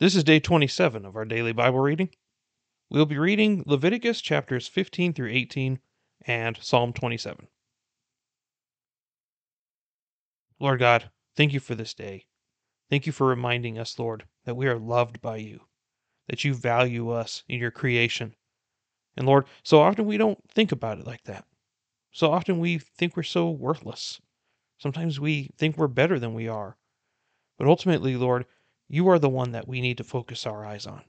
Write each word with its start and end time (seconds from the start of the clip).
This 0.00 0.16
is 0.16 0.24
day 0.24 0.40
27 0.40 1.04
of 1.04 1.14
our 1.14 1.26
daily 1.26 1.52
Bible 1.52 1.80
reading. 1.80 2.08
We'll 2.88 3.04
be 3.04 3.18
reading 3.18 3.62
Leviticus 3.66 4.22
chapters 4.22 4.66
15 4.66 5.12
through 5.12 5.28
18 5.28 5.78
and 6.22 6.56
Psalm 6.62 6.94
27. 6.94 7.48
Lord 10.58 10.78
God, 10.78 11.10
thank 11.36 11.52
you 11.52 11.60
for 11.60 11.74
this 11.74 11.92
day. 11.92 12.24
Thank 12.88 13.04
you 13.04 13.12
for 13.12 13.26
reminding 13.26 13.78
us, 13.78 13.98
Lord, 13.98 14.24
that 14.46 14.56
we 14.56 14.66
are 14.68 14.78
loved 14.78 15.20
by 15.20 15.36
you, 15.36 15.66
that 16.28 16.44
you 16.44 16.54
value 16.54 17.10
us 17.10 17.44
in 17.46 17.60
your 17.60 17.70
creation. 17.70 18.34
And 19.18 19.26
Lord, 19.26 19.44
so 19.62 19.82
often 19.82 20.06
we 20.06 20.16
don't 20.16 20.38
think 20.50 20.72
about 20.72 20.98
it 20.98 21.06
like 21.06 21.24
that. 21.24 21.44
So 22.10 22.32
often 22.32 22.58
we 22.58 22.78
think 22.78 23.18
we're 23.18 23.22
so 23.22 23.50
worthless. 23.50 24.18
Sometimes 24.78 25.20
we 25.20 25.50
think 25.58 25.76
we're 25.76 25.88
better 25.88 26.18
than 26.18 26.32
we 26.32 26.48
are. 26.48 26.78
But 27.58 27.68
ultimately, 27.68 28.16
Lord, 28.16 28.46
you 28.92 29.08
are 29.08 29.20
the 29.20 29.28
one 29.28 29.52
that 29.52 29.68
we 29.68 29.80
need 29.80 29.96
to 29.98 30.04
focus 30.04 30.44
our 30.44 30.66
eyes 30.66 30.84
on, 30.84 31.04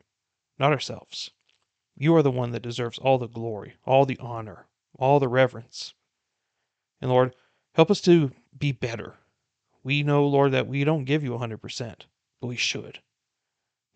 not 0.60 0.72
ourselves. 0.72 1.32
You 1.98 2.16
are 2.16 2.22
the 2.22 2.30
one 2.30 2.52
that 2.52 2.62
deserves 2.62 3.00
all 3.00 3.18
the 3.18 3.28
glory, 3.28 3.74
all 3.86 4.06
the 4.06 4.20
honor, 4.20 4.68
all 5.00 5.20
the 5.20 5.28
reverence. 5.28 5.96
And 7.02 7.10
Lord, 7.10 7.36
help 7.74 7.90
us 7.90 8.00
to 8.02 8.34
be 8.56 8.72
better. 8.72 9.18
We 9.84 10.04
know, 10.04 10.28
Lord, 10.28 10.52
that 10.52 10.68
we 10.68 10.84
don't 10.84 11.06
give 11.06 11.24
you 11.24 11.32
100%, 11.32 11.96
but 12.40 12.48
we 12.48 12.56
should. 12.56 13.00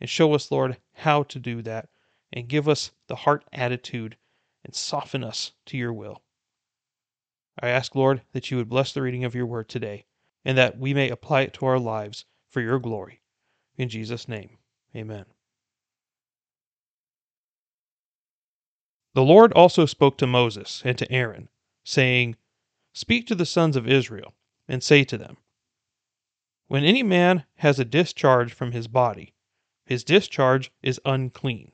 And 0.02 0.10
show 0.10 0.34
us, 0.34 0.50
Lord, 0.52 0.78
how 0.94 1.22
to 1.22 1.38
do 1.38 1.62
that 1.62 1.88
and 2.34 2.48
give 2.48 2.68
us 2.68 2.90
the 3.06 3.16
heart 3.16 3.46
attitude 3.54 4.18
and 4.64 4.74
soften 4.74 5.24
us 5.24 5.52
to 5.68 5.78
your 5.78 5.94
will. 5.94 6.24
I 7.60 7.68
ask, 7.68 7.94
Lord, 7.94 8.24
that 8.32 8.50
you 8.50 8.58
would 8.58 8.68
bless 8.68 8.94
the 8.94 9.04
reading 9.04 9.26
of 9.26 9.36
your 9.36 9.46
word 9.46 9.70
today 9.70 10.06
and 10.44 10.58
that 10.58 10.80
we 10.80 10.96
may 10.96 11.12
apply 11.12 11.42
it 11.42 11.54
to 11.54 11.68
our 11.68 11.80
lives 11.80 12.26
for 12.50 12.62
your 12.62 12.80
glory. 12.80 13.22
In 13.78 13.90
Jesus' 13.90 14.28
name, 14.28 14.58
amen. 14.96 15.26
The 19.14 19.24
Lord 19.24 19.54
also 19.54 19.86
spoke 19.86 20.18
to 20.18 20.28
Moses 20.28 20.82
and 20.86 20.98
to 20.98 21.10
Aaron, 21.12 21.50
saying, 21.84 22.36
Speak 22.94 23.28
to 23.28 23.36
the 23.36 23.46
sons 23.46 23.76
of 23.76 23.88
Israel, 23.88 24.34
and 24.68 24.84
say 24.84 25.04
to 25.06 25.18
them, 25.18 25.38
When 26.68 26.84
any 26.84 27.04
man 27.04 27.46
has 27.56 27.80
a 27.80 27.86
discharge 27.86 28.54
from 28.54 28.72
his 28.72 28.88
body, 28.88 29.34
his 29.86 30.04
discharge 30.04 30.72
is 30.82 31.00
unclean. 31.06 31.72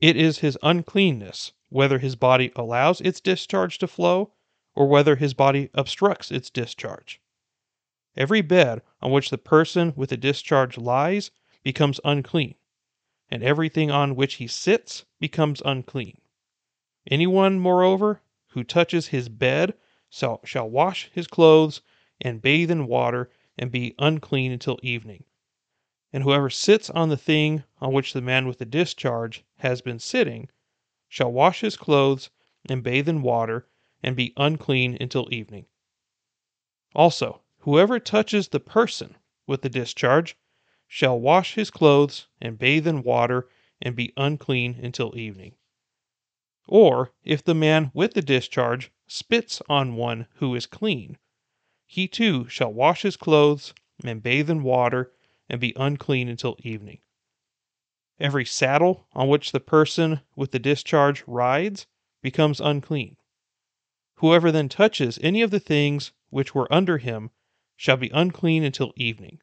It 0.00 0.16
is 0.16 0.38
his 0.38 0.58
uncleanness, 0.62 1.52
whether 1.70 1.98
his 1.98 2.16
body 2.16 2.52
allows 2.56 3.00
its 3.00 3.20
discharge 3.20 3.78
to 3.78 3.86
flow, 3.86 4.32
or 4.74 4.86
whether 4.86 5.16
his 5.16 5.32
body 5.32 5.70
obstructs 5.72 6.30
its 6.30 6.50
discharge. 6.50 7.20
Every 8.16 8.42
bed 8.42 8.82
on 9.02 9.10
which 9.10 9.30
the 9.30 9.38
person 9.38 9.92
with 9.96 10.10
the 10.10 10.16
discharge 10.16 10.78
lies 10.78 11.30
becomes 11.62 12.00
unclean, 12.04 12.54
and 13.28 13.42
everything 13.42 13.90
on 13.90 14.14
which 14.14 14.34
he 14.34 14.46
sits 14.46 15.04
becomes 15.18 15.62
unclean. 15.64 16.20
Anyone, 17.10 17.58
moreover, 17.58 18.22
who 18.48 18.62
touches 18.62 19.08
his 19.08 19.28
bed 19.28 19.74
shall, 20.10 20.40
shall 20.44 20.70
wash 20.70 21.10
his 21.12 21.26
clothes 21.26 21.82
and 22.20 22.40
bathe 22.40 22.70
in 22.70 22.86
water 22.86 23.30
and 23.58 23.70
be 23.72 23.94
unclean 23.98 24.52
until 24.52 24.78
evening. 24.82 25.24
And 26.12 26.22
whoever 26.22 26.50
sits 26.50 26.90
on 26.90 27.08
the 27.08 27.16
thing 27.16 27.64
on 27.80 27.92
which 27.92 28.12
the 28.12 28.20
man 28.20 28.46
with 28.46 28.58
the 28.58 28.64
discharge 28.64 29.44
has 29.56 29.82
been 29.82 29.98
sitting 29.98 30.48
shall 31.08 31.32
wash 31.32 31.60
his 31.60 31.76
clothes 31.76 32.30
and 32.68 32.82
bathe 32.82 33.08
in 33.08 33.22
water 33.22 33.68
and 34.02 34.14
be 34.14 34.32
unclean 34.36 34.96
until 35.00 35.32
evening. 35.32 35.66
Also, 36.94 37.42
Whoever 37.64 37.98
touches 37.98 38.48
the 38.48 38.60
person 38.60 39.16
with 39.46 39.62
the 39.62 39.70
discharge 39.70 40.36
shall 40.86 41.18
wash 41.18 41.54
his 41.54 41.70
clothes 41.70 42.28
and 42.38 42.58
bathe 42.58 42.86
in 42.86 43.02
water 43.02 43.48
and 43.80 43.96
be 43.96 44.12
unclean 44.18 44.74
until 44.82 45.16
evening. 45.16 45.56
Or, 46.68 47.14
if 47.24 47.42
the 47.42 47.54
man 47.54 47.90
with 47.94 48.12
the 48.12 48.20
discharge 48.20 48.92
spits 49.06 49.62
on 49.66 49.96
one 49.96 50.26
who 50.34 50.54
is 50.54 50.66
clean, 50.66 51.16
he 51.86 52.06
too 52.06 52.46
shall 52.50 52.70
wash 52.70 53.00
his 53.00 53.16
clothes 53.16 53.72
and 54.04 54.22
bathe 54.22 54.50
in 54.50 54.62
water 54.62 55.14
and 55.48 55.58
be 55.58 55.72
unclean 55.74 56.28
until 56.28 56.58
evening. 56.62 57.00
Every 58.20 58.44
saddle 58.44 59.08
on 59.14 59.28
which 59.28 59.52
the 59.52 59.60
person 59.60 60.20
with 60.36 60.50
the 60.50 60.58
discharge 60.58 61.24
rides 61.26 61.86
becomes 62.20 62.60
unclean. 62.60 63.16
Whoever 64.16 64.52
then 64.52 64.68
touches 64.68 65.18
any 65.22 65.40
of 65.40 65.50
the 65.50 65.60
things 65.60 66.12
which 66.28 66.54
were 66.54 66.70
under 66.70 66.98
him 66.98 67.30
shall 67.84 67.98
be 67.98 68.08
unclean 68.14 68.64
until 68.64 68.94
evening. 68.96 69.38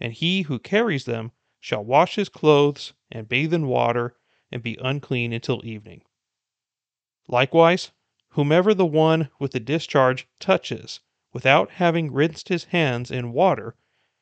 And 0.00 0.14
he 0.14 0.40
who 0.40 0.58
carries 0.58 1.04
them 1.04 1.30
shall 1.60 1.84
wash 1.84 2.14
his 2.14 2.30
clothes 2.30 2.94
and 3.12 3.28
bathe 3.28 3.52
in 3.52 3.66
water 3.66 4.16
and 4.50 4.62
be 4.62 4.78
unclean 4.80 5.34
until 5.34 5.62
evening. 5.62 6.00
Likewise, 7.28 7.92
whomever 8.30 8.72
the 8.72 8.86
one 8.86 9.28
with 9.38 9.52
the 9.52 9.60
discharge 9.60 10.26
touches 10.38 11.00
without 11.34 11.72
having 11.72 12.10
rinsed 12.10 12.48
his 12.48 12.64
hands 12.64 13.10
in 13.10 13.30
water 13.30 13.76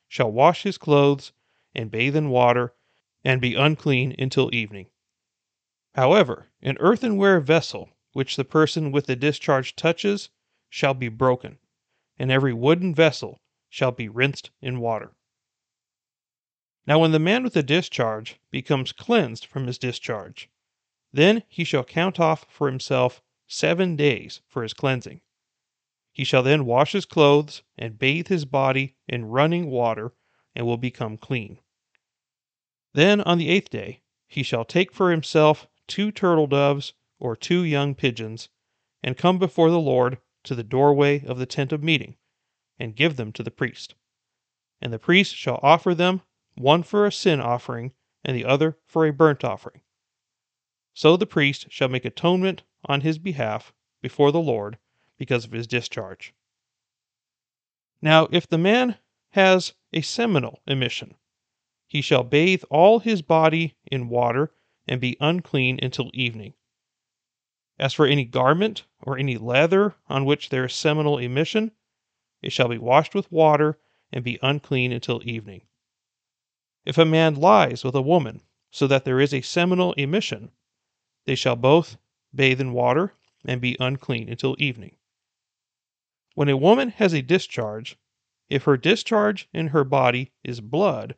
shall 0.08 0.32
wash 0.32 0.64
his 0.64 0.76
clothes 0.76 1.30
and 1.76 1.92
bathe 1.92 2.16
in 2.16 2.30
water 2.30 2.74
and 3.22 3.40
be 3.40 3.54
unclean 3.54 4.16
until 4.18 4.52
evening. 4.52 4.90
However, 5.94 6.50
an 6.60 6.76
earthenware 6.80 7.38
vessel 7.38 7.90
which 8.14 8.34
the 8.34 8.44
person 8.44 8.90
with 8.90 9.06
the 9.06 9.14
discharge 9.14 9.76
touches 9.76 10.28
shall 10.68 10.92
be 10.92 11.08
broken 11.08 11.60
and 12.18 12.30
every 12.30 12.52
wooden 12.52 12.94
vessel 12.94 13.40
shall 13.68 13.92
be 13.92 14.08
rinsed 14.08 14.50
in 14.60 14.80
water. 14.80 15.12
Now, 16.86 16.98
when 17.00 17.12
the 17.12 17.18
man 17.18 17.44
with 17.44 17.52
the 17.52 17.62
discharge 17.62 18.40
becomes 18.50 18.92
cleansed 18.92 19.44
from 19.44 19.66
his 19.66 19.78
discharge, 19.78 20.48
then 21.12 21.42
he 21.48 21.64
shall 21.64 21.84
count 21.84 22.18
off 22.18 22.46
for 22.48 22.66
himself 22.66 23.22
seven 23.46 23.96
days 23.96 24.40
for 24.46 24.62
his 24.62 24.74
cleansing. 24.74 25.20
He 26.12 26.24
shall 26.24 26.42
then 26.42 26.64
wash 26.64 26.92
his 26.92 27.06
clothes 27.06 27.62
and 27.76 27.98
bathe 27.98 28.28
his 28.28 28.44
body 28.44 28.96
in 29.06 29.26
running 29.26 29.66
water, 29.70 30.12
and 30.54 30.66
will 30.66 30.76
become 30.76 31.16
clean. 31.16 31.60
Then 32.94 33.20
on 33.20 33.38
the 33.38 33.48
eighth 33.48 33.70
day 33.70 34.02
he 34.26 34.42
shall 34.42 34.64
take 34.64 34.92
for 34.92 35.10
himself 35.10 35.68
two 35.86 36.10
turtle 36.10 36.46
doves 36.46 36.94
or 37.18 37.36
two 37.36 37.62
young 37.62 37.94
pigeons, 37.94 38.48
and 39.02 39.16
come 39.16 39.38
before 39.38 39.70
the 39.70 39.78
Lord 39.78 40.18
to 40.48 40.54
the 40.54 40.64
doorway 40.64 41.24
of 41.24 41.38
the 41.38 41.46
tent 41.46 41.72
of 41.72 41.82
meeting, 41.82 42.16
and 42.78 42.96
give 42.96 43.16
them 43.16 43.32
to 43.32 43.42
the 43.42 43.50
priest. 43.50 43.94
And 44.80 44.92
the 44.92 44.98
priest 44.98 45.36
shall 45.36 45.60
offer 45.62 45.94
them, 45.94 46.22
one 46.54 46.82
for 46.82 47.06
a 47.06 47.12
sin 47.12 47.40
offering, 47.40 47.92
and 48.24 48.34
the 48.34 48.44
other 48.44 48.78
for 48.86 49.06
a 49.06 49.12
burnt 49.12 49.44
offering. 49.44 49.82
So 50.94 51.16
the 51.16 51.26
priest 51.26 51.66
shall 51.70 51.88
make 51.88 52.04
atonement 52.04 52.62
on 52.86 53.02
his 53.02 53.18
behalf 53.18 53.72
before 54.00 54.32
the 54.32 54.40
Lord 54.40 54.78
because 55.18 55.44
of 55.44 55.52
his 55.52 55.66
discharge. 55.66 56.32
Now, 58.00 58.26
if 58.32 58.48
the 58.48 58.58
man 58.58 58.96
has 59.30 59.74
a 59.92 60.00
seminal 60.00 60.62
emission, 60.66 61.14
he 61.86 62.00
shall 62.00 62.24
bathe 62.24 62.62
all 62.70 63.00
his 63.00 63.22
body 63.22 63.76
in 63.90 64.08
water 64.08 64.52
and 64.86 65.00
be 65.00 65.16
unclean 65.20 65.78
until 65.82 66.10
evening. 66.14 66.54
As 67.80 67.94
for 67.94 68.06
any 68.06 68.24
garment 68.24 68.86
or 69.02 69.16
any 69.16 69.36
leather 69.36 69.94
on 70.08 70.24
which 70.24 70.48
there 70.48 70.64
is 70.64 70.74
seminal 70.74 71.16
emission, 71.18 71.70
it 72.42 72.50
shall 72.50 72.68
be 72.68 72.76
washed 72.76 73.14
with 73.14 73.30
water 73.30 73.78
and 74.12 74.24
be 74.24 74.36
unclean 74.42 74.90
until 74.90 75.22
evening. 75.24 75.62
If 76.84 76.98
a 76.98 77.04
man 77.04 77.36
lies 77.36 77.84
with 77.84 77.94
a 77.94 78.02
woman 78.02 78.42
so 78.72 78.88
that 78.88 79.04
there 79.04 79.20
is 79.20 79.32
a 79.32 79.42
seminal 79.42 79.92
emission, 79.92 80.50
they 81.24 81.36
shall 81.36 81.54
both 81.54 81.98
bathe 82.34 82.60
in 82.60 82.72
water 82.72 83.14
and 83.44 83.60
be 83.60 83.76
unclean 83.78 84.28
until 84.28 84.56
evening. 84.58 84.96
When 86.34 86.48
a 86.48 86.56
woman 86.56 86.90
has 86.90 87.12
a 87.12 87.22
discharge, 87.22 87.96
if 88.48 88.64
her 88.64 88.76
discharge 88.76 89.48
in 89.52 89.68
her 89.68 89.84
body 89.84 90.32
is 90.42 90.60
blood, 90.60 91.16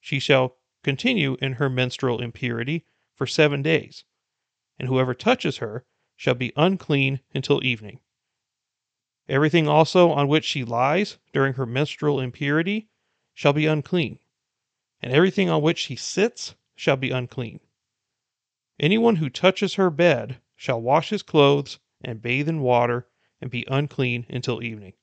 she 0.00 0.20
shall 0.20 0.58
continue 0.84 1.36
in 1.42 1.54
her 1.54 1.68
menstrual 1.68 2.20
impurity 2.20 2.84
for 3.16 3.26
seven 3.26 3.62
days 3.62 4.04
and 4.78 4.88
whoever 4.88 5.14
touches 5.14 5.58
her 5.58 5.84
shall 6.18 6.34
be 6.34 6.52
unclean 6.56 7.20
until 7.32 7.64
evening. 7.64 8.00
Everything 9.28 9.68
also 9.68 10.10
on 10.10 10.26
which 10.26 10.44
she 10.44 10.64
lies 10.64 11.16
during 11.32 11.54
her 11.54 11.64
menstrual 11.64 12.18
impurity 12.18 12.88
shall 13.34 13.52
be 13.52 13.66
unclean, 13.66 14.18
and 15.00 15.12
everything 15.12 15.48
on 15.48 15.62
which 15.62 15.78
she 15.78 15.94
sits 15.94 16.56
shall 16.74 16.96
be 16.96 17.12
unclean. 17.12 17.60
Anyone 18.80 19.16
who 19.16 19.30
touches 19.30 19.74
her 19.74 19.90
bed 19.90 20.40
shall 20.56 20.82
wash 20.82 21.10
his 21.10 21.22
clothes 21.22 21.78
and 22.02 22.20
bathe 22.20 22.48
in 22.48 22.62
water 22.62 23.08
and 23.40 23.48
be 23.48 23.64
unclean 23.68 24.26
until 24.28 24.60
evening. 24.60 24.94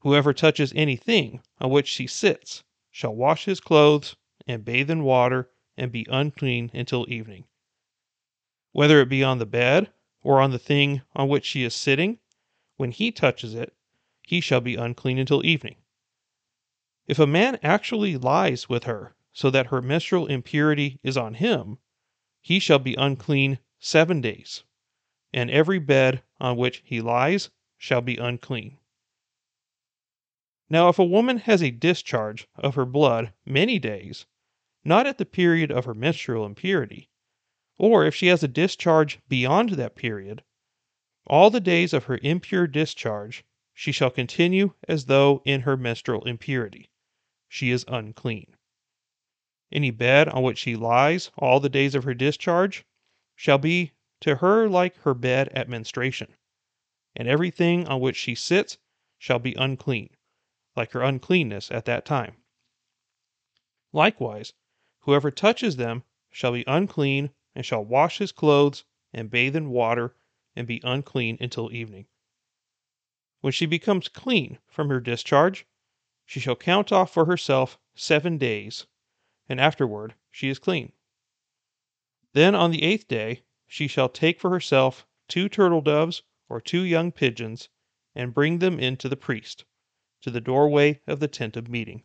Whoever 0.00 0.32
touches 0.32 0.72
anything 0.74 1.42
on 1.60 1.70
which 1.70 1.88
she 1.88 2.06
sits 2.06 2.64
shall 2.90 3.14
wash 3.14 3.44
his 3.44 3.60
clothes 3.60 4.16
and 4.46 4.64
bathe 4.64 4.90
in 4.90 5.04
water 5.04 5.50
and 5.76 5.92
be 5.92 6.06
unclean 6.08 6.70
until 6.72 7.04
evening 7.12 7.44
whether 8.72 9.00
it 9.00 9.08
be 9.08 9.22
on 9.22 9.38
the 9.38 9.46
bed 9.46 9.92
or 10.22 10.40
on 10.40 10.50
the 10.50 10.58
thing 10.58 11.02
on 11.14 11.28
which 11.28 11.44
she 11.44 11.62
is 11.62 11.74
sitting, 11.74 12.18
when 12.76 12.90
he 12.90 13.12
touches 13.12 13.54
it, 13.54 13.74
he 14.22 14.40
shall 14.40 14.60
be 14.60 14.76
unclean 14.76 15.18
until 15.18 15.44
evening. 15.44 15.76
If 17.06 17.18
a 17.18 17.26
man 17.26 17.58
actually 17.62 18.16
lies 18.16 18.68
with 18.68 18.84
her 18.84 19.14
so 19.32 19.50
that 19.50 19.66
her 19.66 19.82
menstrual 19.82 20.26
impurity 20.26 20.98
is 21.02 21.16
on 21.16 21.34
him, 21.34 21.78
he 22.40 22.58
shall 22.58 22.78
be 22.78 22.94
unclean 22.94 23.58
seven 23.78 24.20
days, 24.20 24.64
and 25.32 25.50
every 25.50 25.78
bed 25.78 26.22
on 26.40 26.56
which 26.56 26.82
he 26.84 27.00
lies 27.00 27.50
shall 27.76 28.00
be 28.00 28.16
unclean. 28.16 28.78
Now, 30.70 30.88
if 30.88 30.98
a 30.98 31.04
woman 31.04 31.38
has 31.38 31.62
a 31.62 31.70
discharge 31.70 32.48
of 32.56 32.74
her 32.74 32.86
blood 32.86 33.32
many 33.44 33.78
days, 33.78 34.26
not 34.84 35.06
at 35.06 35.18
the 35.18 35.26
period 35.26 35.70
of 35.70 35.84
her 35.84 35.94
menstrual 35.94 36.46
impurity, 36.46 37.10
or 37.82 38.06
if 38.06 38.14
she 38.14 38.28
has 38.28 38.44
a 38.44 38.48
discharge 38.48 39.18
beyond 39.26 39.70
that 39.70 39.96
period, 39.96 40.44
all 41.26 41.50
the 41.50 41.58
days 41.58 41.92
of 41.92 42.04
her 42.04 42.20
impure 42.22 42.68
discharge 42.68 43.44
she 43.74 43.90
shall 43.90 44.08
continue 44.08 44.72
as 44.86 45.06
though 45.06 45.42
in 45.44 45.62
her 45.62 45.76
menstrual 45.76 46.22
impurity. 46.22 46.88
She 47.48 47.72
is 47.72 47.84
unclean. 47.88 48.56
Any 49.72 49.90
bed 49.90 50.28
on 50.28 50.44
which 50.44 50.58
she 50.58 50.76
lies 50.76 51.32
all 51.36 51.58
the 51.58 51.68
days 51.68 51.96
of 51.96 52.04
her 52.04 52.14
discharge 52.14 52.84
shall 53.34 53.58
be 53.58 53.90
to 54.20 54.36
her 54.36 54.68
like 54.68 54.96
her 54.98 55.12
bed 55.12 55.48
at 55.48 55.68
menstruation, 55.68 56.36
and 57.16 57.26
everything 57.26 57.88
on 57.88 58.00
which 58.00 58.16
she 58.16 58.36
sits 58.36 58.78
shall 59.18 59.40
be 59.40 59.54
unclean, 59.54 60.10
like 60.76 60.92
her 60.92 61.02
uncleanness 61.02 61.68
at 61.72 61.86
that 61.86 62.04
time. 62.04 62.36
Likewise, 63.92 64.52
whoever 65.00 65.32
touches 65.32 65.74
them 65.74 66.04
shall 66.30 66.52
be 66.52 66.62
unclean, 66.68 67.30
and 67.54 67.66
shall 67.66 67.84
wash 67.84 68.18
his 68.18 68.32
clothes, 68.32 68.84
and 69.12 69.30
bathe 69.30 69.54
in 69.54 69.68
water, 69.68 70.16
and 70.56 70.66
be 70.66 70.80
unclean 70.84 71.36
until 71.40 71.72
evening. 71.72 72.06
When 73.40 73.52
she 73.52 73.66
becomes 73.66 74.08
clean 74.08 74.58
from 74.66 74.88
her 74.88 75.00
discharge, 75.00 75.66
she 76.24 76.40
shall 76.40 76.56
count 76.56 76.92
off 76.92 77.12
for 77.12 77.26
herself 77.26 77.78
seven 77.94 78.38
days, 78.38 78.86
and 79.48 79.60
afterward 79.60 80.14
she 80.30 80.48
is 80.48 80.58
clean. 80.58 80.92
Then 82.32 82.54
on 82.54 82.70
the 82.70 82.82
eighth 82.82 83.08
day 83.08 83.42
she 83.66 83.86
shall 83.86 84.08
take 84.08 84.40
for 84.40 84.50
herself 84.50 85.06
two 85.28 85.48
turtle 85.48 85.82
doves 85.82 86.22
or 86.48 86.60
two 86.60 86.82
young 86.82 87.12
pigeons, 87.12 87.68
and 88.14 88.32
bring 88.32 88.60
them 88.60 88.78
in 88.78 88.96
to 88.98 89.08
the 89.08 89.16
priest, 89.16 89.64
to 90.22 90.30
the 90.30 90.40
doorway 90.40 91.00
of 91.06 91.20
the 91.20 91.28
tent 91.28 91.56
of 91.56 91.68
meeting. 91.68 92.04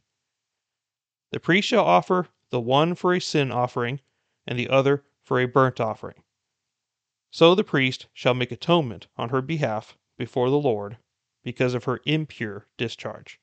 The 1.31 1.39
priest 1.39 1.67
shall 1.67 1.85
offer 1.85 2.29
the 2.49 2.61
one 2.61 2.95
for 2.95 3.13
a 3.13 3.21
sin 3.21 3.51
offering, 3.51 4.01
and 4.45 4.57
the 4.57 4.69
other 4.69 5.05
for 5.27 5.41
a 5.41 5.45
burnt 5.45 5.81
offering. 5.81 6.23
So 7.31 7.53
the 7.53 7.65
priest 7.65 8.07
shall 8.13 8.33
make 8.33 8.49
atonement 8.49 9.07
on 9.17 9.27
her 9.27 9.41
behalf 9.41 9.97
before 10.17 10.49
the 10.49 10.57
Lord 10.57 10.99
because 11.43 11.73
of 11.73 11.83
her 11.83 11.99
impure 12.05 12.67
discharge. 12.77 13.37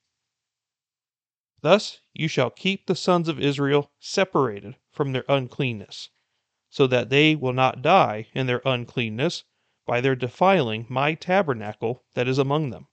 Thus 1.60 2.00
you 2.14 2.26
shall 2.26 2.48
keep 2.48 2.86
the 2.86 2.96
sons 2.96 3.28
of 3.28 3.38
Israel 3.38 3.90
separated 3.98 4.76
from 4.90 5.12
their 5.12 5.26
uncleanness, 5.28 6.08
so 6.70 6.86
that 6.86 7.10
they 7.10 7.36
will 7.36 7.52
not 7.52 7.82
die 7.82 8.28
in 8.32 8.46
their 8.46 8.62
uncleanness 8.64 9.44
by 9.86 10.00
their 10.00 10.16
defiling 10.16 10.86
my 10.88 11.12
tabernacle 11.12 12.02
that 12.14 12.26
is 12.26 12.38
among 12.38 12.70
them. 12.70 12.86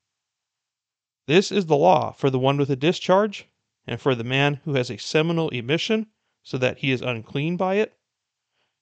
This 1.28 1.50
is 1.50 1.68
the 1.68 1.78
law 1.78 2.12
for 2.12 2.30
the 2.30 2.40
one 2.40 2.58
with 2.58 2.70
a 2.70 2.76
discharge, 2.76 3.48
and 3.88 4.02
for 4.02 4.16
the 4.16 4.26
man 4.26 4.56
who 4.66 4.74
has 4.74 4.92
a 4.92 4.98
seminal 4.98 5.48
emission, 5.50 6.08
so 6.44 6.58
that 6.58 6.80
he 6.80 6.92
is 6.92 7.02
unclean 7.02 7.56
by 7.56 7.76
it, 7.76 7.98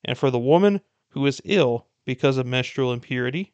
and 0.04 0.18
for 0.18 0.32
the 0.32 0.40
woman 0.40 0.82
who 1.10 1.26
is 1.26 1.42
ill 1.46 1.88
because 2.06 2.38
of 2.38 2.46
menstrual 2.46 2.94
impurity, 2.94 3.54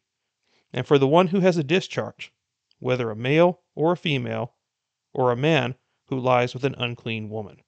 and 0.72 0.86
for 0.86 0.98
the 0.98 1.08
one 1.08 1.28
who 1.28 1.40
has 1.40 1.58
a 1.58 1.64
discharge, 1.64 2.34
whether 2.80 3.10
a 3.10 3.16
male 3.16 3.62
or 3.74 3.94
a 3.94 3.98
female, 3.98 4.56
or 5.14 5.32
a 5.32 5.38
man 5.38 5.76
who 6.08 6.20
lies 6.20 6.54
with 6.54 6.64
an 6.64 6.76
unclean 6.76 7.30
woman. 7.30 7.62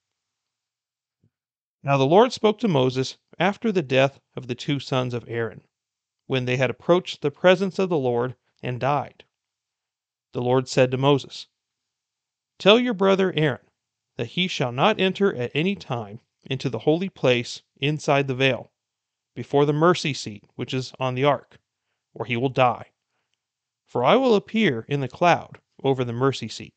Now 1.83 1.97
the 1.97 2.05
Lord 2.05 2.33
spoke 2.33 2.59
to 2.59 2.67
Moses 2.67 3.17
after 3.39 3.71
the 3.71 3.81
death 3.81 4.19
of 4.35 4.47
the 4.47 4.55
two 4.55 4.79
sons 4.79 5.13
of 5.13 5.27
Aaron, 5.27 5.65
when 6.25 6.45
they 6.45 6.57
had 6.57 6.69
approached 6.69 7.21
the 7.21 7.31
presence 7.31 7.79
of 7.79 7.89
the 7.89 7.97
Lord 7.97 8.35
and 8.61 8.79
died. 8.79 9.23
The 10.33 10.41
Lord 10.41 10.67
said 10.67 10.91
to 10.91 10.97
Moses, 10.97 11.47
Tell 12.59 12.79
your 12.79 12.93
brother 12.93 13.33
Aaron 13.35 13.67
that 14.17 14.27
he 14.27 14.47
shall 14.47 14.71
not 14.71 14.99
enter 14.99 15.33
at 15.35 15.51
any 15.53 15.75
time 15.75 16.19
into 16.43 16.69
the 16.69 16.79
holy 16.79 17.09
place 17.09 17.61
inside 17.79 18.27
the 18.27 18.35
veil, 18.35 18.71
before 19.35 19.65
the 19.65 19.73
mercy 19.73 20.13
seat 20.13 20.43
which 20.55 20.73
is 20.73 20.93
on 20.99 21.15
the 21.15 21.23
ark, 21.23 21.59
or 22.13 22.25
he 22.25 22.35
will 22.35 22.49
die. 22.49 22.91
For 23.85 24.03
I 24.03 24.15
will 24.15 24.35
appear 24.35 24.85
in 24.87 25.01
the 25.01 25.07
cloud 25.07 25.59
over 25.83 26.03
the 26.03 26.13
mercy 26.13 26.47
seat. 26.47 26.73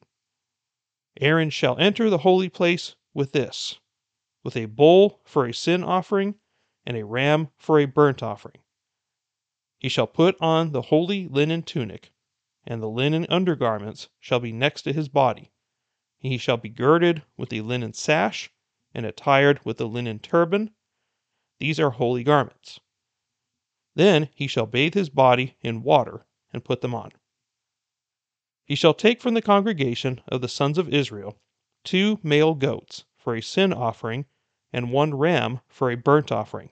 Aaron 1.21 1.51
shall 1.51 1.79
enter 1.79 2.09
the 2.09 2.19
holy 2.19 2.49
place 2.49 2.95
with 3.15 3.33
this 3.33 3.81
with 4.43 4.57
a 4.57 4.65
bull 4.65 5.21
for 5.25 5.47
a 5.47 5.53
sin 5.53 5.85
offering, 5.85 6.35
and 6.87 6.97
a 6.97 7.05
ram 7.05 7.51
for 7.59 7.79
a 7.79 7.85
burnt 7.85 8.23
offering. 8.23 8.57
He 9.79 9.89
shall 9.89 10.07
put 10.07 10.35
on 10.41 10.73
the 10.73 10.83
holy 10.83 11.29
linen 11.29 11.63
tunic, 11.63 12.11
and 12.67 12.83
the 12.83 12.89
linen 12.89 13.27
undergarments 13.29 14.09
shall 14.19 14.41
be 14.41 14.53
next 14.53 14.83
to 14.83 14.93
his 14.93 15.09
body. 15.09 15.53
He 16.19 16.39
shall 16.39 16.57
be 16.57 16.71
girded 16.71 17.23
with 17.37 17.53
a 17.53 17.61
linen 17.61 17.93
sash, 17.93 18.51
and 18.95 19.05
attired 19.05 19.61
with 19.65 19.81
a 19.81 19.87
linen 19.87 20.19
turban. 20.19 20.75
These 21.61 21.79
are 21.79 21.91
holy 21.91 22.25
garments. 22.25 22.81
Then 23.95 24.31
he 24.35 24.47
shall 24.47 24.65
bathe 24.65 24.95
his 24.95 25.11
body 25.11 25.57
in 25.61 25.83
water 25.83 26.25
and 26.55 26.65
put 26.65 26.81
them 26.81 26.95
on. 26.95 27.13
He 28.65 28.75
shall 28.75 28.95
take 28.95 29.21
from 29.21 29.35
the 29.35 29.43
congregation 29.43 30.23
of 30.27 30.41
the 30.41 30.49
sons 30.49 30.79
of 30.79 30.89
Israel 30.89 31.39
two 31.85 32.19
male 32.23 32.55
goats 32.55 33.05
for 33.15 33.37
a 33.37 33.43
sin 33.43 33.75
offering, 33.75 34.25
and 34.73 34.91
one 34.91 35.13
ram 35.13 35.61
for 35.69 35.91
a 35.91 35.97
burnt 35.99 36.33
offering. 36.33 36.71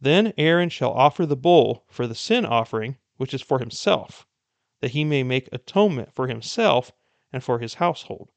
Then 0.00 0.32
Aaron 0.38 0.68
shall 0.68 0.92
offer 0.92 1.26
the 1.26 1.34
bull 1.34 1.84
for 1.88 2.06
the 2.06 2.14
sin 2.14 2.46
offering, 2.46 2.96
which 3.16 3.34
is 3.34 3.42
for 3.42 3.58
himself, 3.58 4.24
that 4.82 4.92
he 4.92 5.02
may 5.04 5.24
make 5.24 5.48
atonement 5.50 6.12
for 6.14 6.28
himself 6.28 6.92
and 7.32 7.42
for 7.42 7.58
his 7.58 7.74
household. 7.74 8.30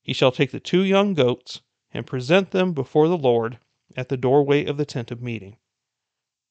He 0.00 0.12
shall 0.12 0.30
take 0.30 0.52
the 0.52 0.60
two 0.60 0.84
young 0.84 1.14
goats 1.14 1.60
and 1.92 2.06
present 2.06 2.52
them 2.52 2.72
before 2.72 3.08
the 3.08 3.18
Lord 3.18 3.58
at 3.96 4.08
the 4.08 4.16
doorway 4.16 4.64
of 4.64 4.76
the 4.76 4.86
tent 4.86 5.10
of 5.10 5.22
meeting. 5.22 5.56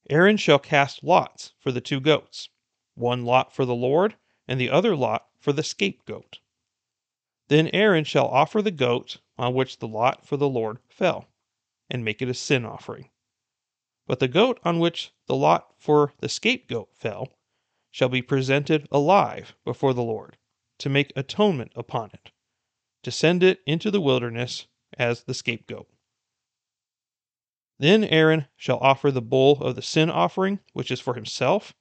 Aaron 0.09 0.37
shall 0.37 0.59
cast 0.59 1.03
lots 1.03 1.53
for 1.59 1.71
the 1.71 1.81
two 1.81 1.99
goats, 1.99 2.49
one 2.95 3.23
lot 3.23 3.53
for 3.53 3.65
the 3.65 3.75
Lord, 3.75 4.15
and 4.47 4.59
the 4.59 4.69
other 4.69 4.95
lot 4.95 5.27
for 5.39 5.53
the 5.53 5.63
scapegoat. 5.63 6.39
Then 7.47 7.69
Aaron 7.73 8.03
shall 8.03 8.27
offer 8.27 8.61
the 8.61 8.71
goat 8.71 9.19
on 9.37 9.53
which 9.53 9.79
the 9.79 9.87
lot 9.87 10.25
for 10.25 10.37
the 10.37 10.49
Lord 10.49 10.79
fell, 10.89 11.29
and 11.89 12.05
make 12.05 12.21
it 12.21 12.29
a 12.29 12.33
sin 12.33 12.65
offering. 12.65 13.09
But 14.07 14.19
the 14.19 14.27
goat 14.27 14.59
on 14.63 14.79
which 14.79 15.11
the 15.27 15.35
lot 15.35 15.73
for 15.77 16.13
the 16.19 16.29
scapegoat 16.29 16.95
fell 16.95 17.37
shall 17.91 18.09
be 18.09 18.21
presented 18.21 18.87
alive 18.91 19.55
before 19.63 19.93
the 19.93 20.03
Lord, 20.03 20.37
to 20.79 20.89
make 20.89 21.13
atonement 21.15 21.71
upon 21.75 22.11
it, 22.13 22.31
to 23.03 23.11
send 23.11 23.43
it 23.43 23.61
into 23.65 23.91
the 23.91 24.01
wilderness 24.01 24.67
as 24.97 25.23
the 25.23 25.33
scapegoat. 25.33 25.87
Then 27.81 28.03
Aaron 28.03 28.45
shall 28.55 28.77
offer 28.77 29.09
the 29.09 29.23
bull 29.23 29.53
of 29.53 29.75
the 29.75 29.81
sin 29.81 30.11
offering, 30.11 30.59
which 30.73 30.91
is 30.91 30.99
for 30.99 31.15
himself, 31.15 31.73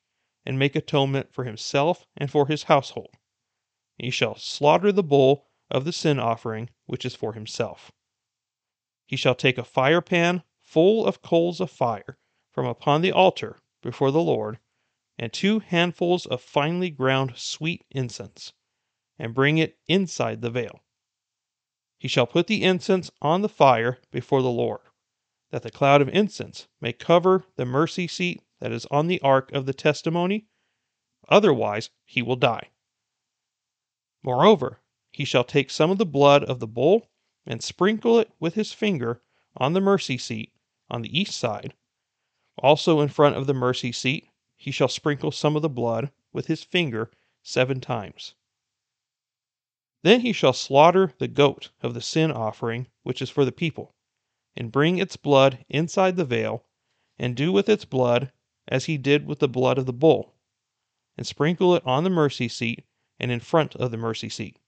and 0.47 0.59
make 0.59 0.75
atonement 0.75 1.31
for 1.31 1.45
himself 1.45 2.07
and 2.17 2.31
for 2.31 2.47
his 2.47 2.63
household. 2.63 3.19
He 3.99 4.09
shall 4.09 4.35
slaughter 4.35 4.93
the 4.93 5.03
bull 5.03 5.51
of 5.71 5.85
the 5.85 5.93
sin 5.93 6.19
offering, 6.19 6.71
which 6.87 7.05
is 7.05 7.15
for 7.15 7.35
himself. 7.35 7.93
He 9.05 9.17
shall 9.17 9.35
take 9.35 9.59
a 9.59 9.63
fire 9.63 10.01
pan 10.01 10.43
full 10.63 11.05
of 11.05 11.21
coals 11.21 11.61
of 11.61 11.71
fire 11.71 12.17
from 12.51 12.65
upon 12.65 13.03
the 13.03 13.13
altar 13.13 13.59
before 13.83 14.11
the 14.11 14.23
Lord, 14.23 14.59
and 15.19 15.31
two 15.31 15.59
handfuls 15.59 16.25
of 16.25 16.41
finely 16.41 16.89
ground 16.89 17.35
sweet 17.37 17.85
incense, 17.91 18.55
and 19.19 19.35
bring 19.35 19.59
it 19.59 19.79
inside 19.87 20.41
the 20.41 20.49
veil. 20.51 20.83
He 21.99 22.09
shall 22.09 22.27
put 22.27 22.47
the 22.47 22.65
incense 22.65 23.11
on 23.21 23.43
the 23.43 23.51
fire 23.51 23.99
before 24.11 24.41
the 24.41 24.49
Lord 24.49 24.81
that 25.51 25.63
the 25.63 25.71
cloud 25.71 26.01
of 26.01 26.09
incense 26.11 26.69
may 26.81 26.93
cover 26.93 27.45
the 27.57 27.65
mercy 27.65 28.07
seat 28.07 28.43
that 28.61 28.73
is 28.73 28.87
on 28.87 29.09
the 29.09 29.21
ark 29.21 29.51
of 29.53 29.67
the 29.67 29.75
testimony, 29.75 30.47
otherwise 31.29 31.91
he 32.05 32.23
will 32.23 32.37
die. 32.37 32.69
Moreover, 34.23 34.81
he 35.11 35.25
shall 35.25 35.45
take 35.45 35.71
some 35.71 35.91
of 35.91 35.99
the 35.99 36.07
blood 36.07 36.45
of 36.45 36.61
the 36.61 36.67
bull 36.67 37.11
and 37.47 37.63
sprinkle 37.63 38.19
it 38.19 38.31
with 38.39 38.55
his 38.55 38.73
finger 38.73 39.23
on 39.57 39.73
the 39.73 39.81
mercy 39.81 40.17
seat 40.17 40.53
on 40.89 41.03
the 41.03 41.19
east 41.19 41.37
side. 41.37 41.75
Also 42.59 43.01
in 43.01 43.09
front 43.09 43.37
of 43.37 43.47
the 43.47 43.55
mercy 43.55 43.91
seat, 43.91 44.29
he 44.57 44.71
shall 44.71 44.89
sprinkle 44.89 45.33
some 45.33 45.57
of 45.57 45.63
the 45.63 45.69
blood 45.69 46.13
with 46.33 46.47
his 46.47 46.63
finger 46.63 47.11
seven 47.43 47.81
times. 47.81 48.35
Then 50.03 50.21
he 50.21 50.33
shall 50.33 50.53
slaughter 50.53 51.13
the 51.19 51.29
goat 51.29 51.71
of 51.83 51.95
the 51.95 52.01
sin 52.01 52.31
offering, 52.31 52.87
which 53.03 53.21
is 53.21 53.31
for 53.31 53.45
the 53.45 53.53
people 53.53 53.95
and 54.57 54.73
bring 54.73 54.99
its 54.99 55.17
blood 55.17 55.65
inside 55.69 56.17
the 56.17 56.25
veil, 56.25 56.65
and 57.19 57.37
do 57.37 57.53
with 57.53 57.69
its 57.69 57.85
blood 57.85 58.33
as 58.67 58.87
he 58.87 58.99
did 58.99 59.27
with 59.27 59.39
the 59.39 59.49
blood 59.49 59.79
of 59.79 59.87
the 59.87 59.93
bull, 59.93 60.35
and 61.17 61.27
sprinkle 61.27 61.75
it 61.77 61.83
on 61.87 62.03
the 62.05 62.11
mercy 62.11 62.49
seat 62.49 62.85
and 63.19 63.31
in 63.31 63.39
front 63.41 63.77
of 63.77 63.91
the 63.91 63.97
mercy 63.97 64.29
seat. 64.29 64.59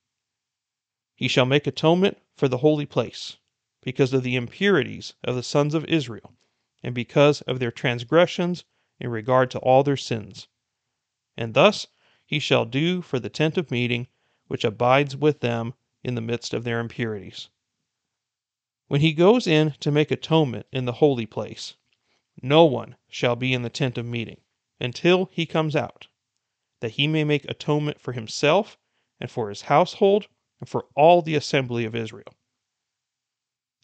He 1.17 1.29
shall 1.29 1.47
make 1.47 1.67
atonement 1.67 2.19
for 2.37 2.49
the 2.49 2.59
holy 2.59 2.87
place, 2.87 3.39
because 3.81 4.13
of 4.13 4.23
the 4.23 4.37
impurities 4.37 5.15
of 5.25 5.35
the 5.35 5.43
sons 5.43 5.75
of 5.75 5.85
Israel, 5.87 6.35
and 6.83 6.95
because 6.95 7.41
of 7.43 7.59
their 7.59 7.71
transgressions 7.71 8.65
in 9.01 9.11
regard 9.11 9.51
to 9.51 9.59
all 9.59 9.83
their 9.83 9.97
sins. 9.97 10.49
And 11.37 11.55
thus 11.55 11.87
he 12.27 12.39
shall 12.39 12.65
do 12.65 13.03
for 13.03 13.19
the 13.19 13.31
tent 13.31 13.57
of 13.57 13.71
meeting, 13.71 14.07
which 14.47 14.65
abides 14.65 15.17
with 15.17 15.41
them 15.41 15.75
in 16.05 16.15
the 16.15 16.21
midst 16.21 16.55
of 16.55 16.65
their 16.65 16.81
impurities. 16.81 17.49
When 18.93 19.01
he 19.01 19.15
goes 19.15 19.47
in 19.47 19.71
to 19.81 19.91
make 19.91 20.11
atonement 20.11 20.67
in 20.71 20.85
the 20.85 20.93
holy 20.93 21.25
place, 21.25 21.77
no 22.43 22.67
one 22.67 22.97
shall 23.09 23.37
be 23.37 23.55
in 23.55 23.63
the 23.63 23.71
tent 23.71 23.97
of 23.97 24.05
meeting 24.05 24.43
until 24.79 25.31
he 25.33 25.47
comes 25.47 25.75
out, 25.75 26.09
that 26.81 26.91
he 26.91 27.07
may 27.07 27.25
make 27.25 27.47
atonement 27.47 28.03
for 28.03 28.13
himself 28.13 28.77
and 29.19 29.31
for 29.31 29.49
his 29.49 29.63
household 29.63 30.29
and 30.61 30.69
for 30.69 30.89
all 30.95 31.23
the 31.23 31.35
assembly 31.35 31.87
of 31.87 31.95
Israel. 31.95 32.35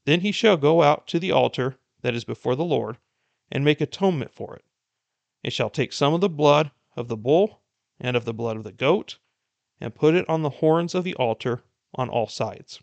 Then 0.04 0.20
he 0.20 0.30
shall 0.30 0.58
go 0.58 0.82
out 0.82 1.06
to 1.06 1.18
the 1.18 1.32
altar 1.32 1.78
that 2.02 2.14
is 2.14 2.26
before 2.26 2.54
the 2.54 2.62
Lord, 2.62 2.98
and 3.50 3.64
make 3.64 3.80
atonement 3.80 4.34
for 4.34 4.56
it, 4.56 4.64
and 5.42 5.50
shall 5.50 5.70
take 5.70 5.94
some 5.94 6.12
of 6.12 6.20
the 6.20 6.28
blood 6.28 6.70
of 6.96 7.08
the 7.08 7.16
bull 7.16 7.62
and 7.98 8.14
of 8.14 8.26
the 8.26 8.34
blood 8.34 8.58
of 8.58 8.64
the 8.64 8.72
goat, 8.72 9.18
and 9.80 9.94
put 9.94 10.14
it 10.14 10.28
on 10.28 10.42
the 10.42 10.50
horns 10.60 10.94
of 10.94 11.02
the 11.02 11.14
altar 11.14 11.64
on 11.94 12.10
all 12.10 12.28
sides. 12.28 12.82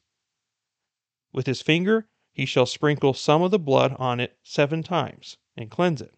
With 1.32 1.46
his 1.46 1.62
finger 1.62 2.10
he 2.36 2.46
shall 2.46 2.65
sprinkle 2.65 3.13
some 3.13 3.42
of 3.42 3.50
the 3.50 3.58
blood 3.58 3.96
on 3.98 4.20
it 4.20 4.38
seven 4.44 4.84
times, 4.84 5.38
and 5.56 5.72
cleanse 5.72 6.01
it, 6.01 6.13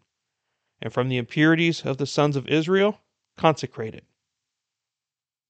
and 0.81 0.91
from 0.91 1.09
the 1.09 1.17
impurities 1.17 1.85
of 1.85 1.99
the 1.99 2.07
sons 2.07 2.35
of 2.35 2.47
Israel 2.47 3.03
consecrate 3.35 3.93
it. 3.93 4.03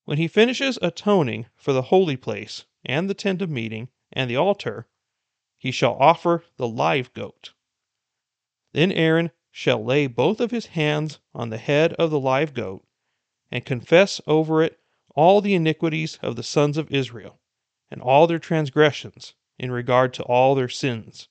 When 0.03 0.17
he 0.17 0.27
finishes 0.27 0.77
atoning 0.81 1.45
for 1.55 1.71
the 1.71 1.83
holy 1.83 2.17
place, 2.17 2.65
and 2.83 3.09
the 3.09 3.13
tent 3.13 3.41
of 3.41 3.49
meeting, 3.49 3.87
and 4.11 4.29
the 4.29 4.35
altar, 4.35 4.89
he 5.57 5.71
shall 5.71 5.95
offer 6.01 6.43
the 6.57 6.67
live 6.67 7.13
goat. 7.13 7.53
Then 8.73 8.91
Aaron 8.91 9.31
shall 9.49 9.81
lay 9.81 10.05
both 10.05 10.41
of 10.41 10.51
his 10.51 10.65
hands 10.65 11.19
on 11.33 11.49
the 11.49 11.57
head 11.57 11.93
of 11.93 12.11
the 12.11 12.19
live 12.19 12.53
goat, 12.53 12.85
and 13.49 13.65
confess 13.65 14.19
over 14.27 14.61
it 14.61 14.81
all 15.15 15.39
the 15.39 15.55
iniquities 15.55 16.19
of 16.21 16.35
the 16.35 16.43
sons 16.43 16.77
of 16.77 16.91
Israel, 16.91 17.39
and 17.89 18.01
all 18.01 18.27
their 18.27 18.37
transgressions 18.37 19.33
in 19.57 19.71
regard 19.71 20.13
to 20.13 20.23
all 20.23 20.53
their 20.55 20.69
sins. 20.69 21.29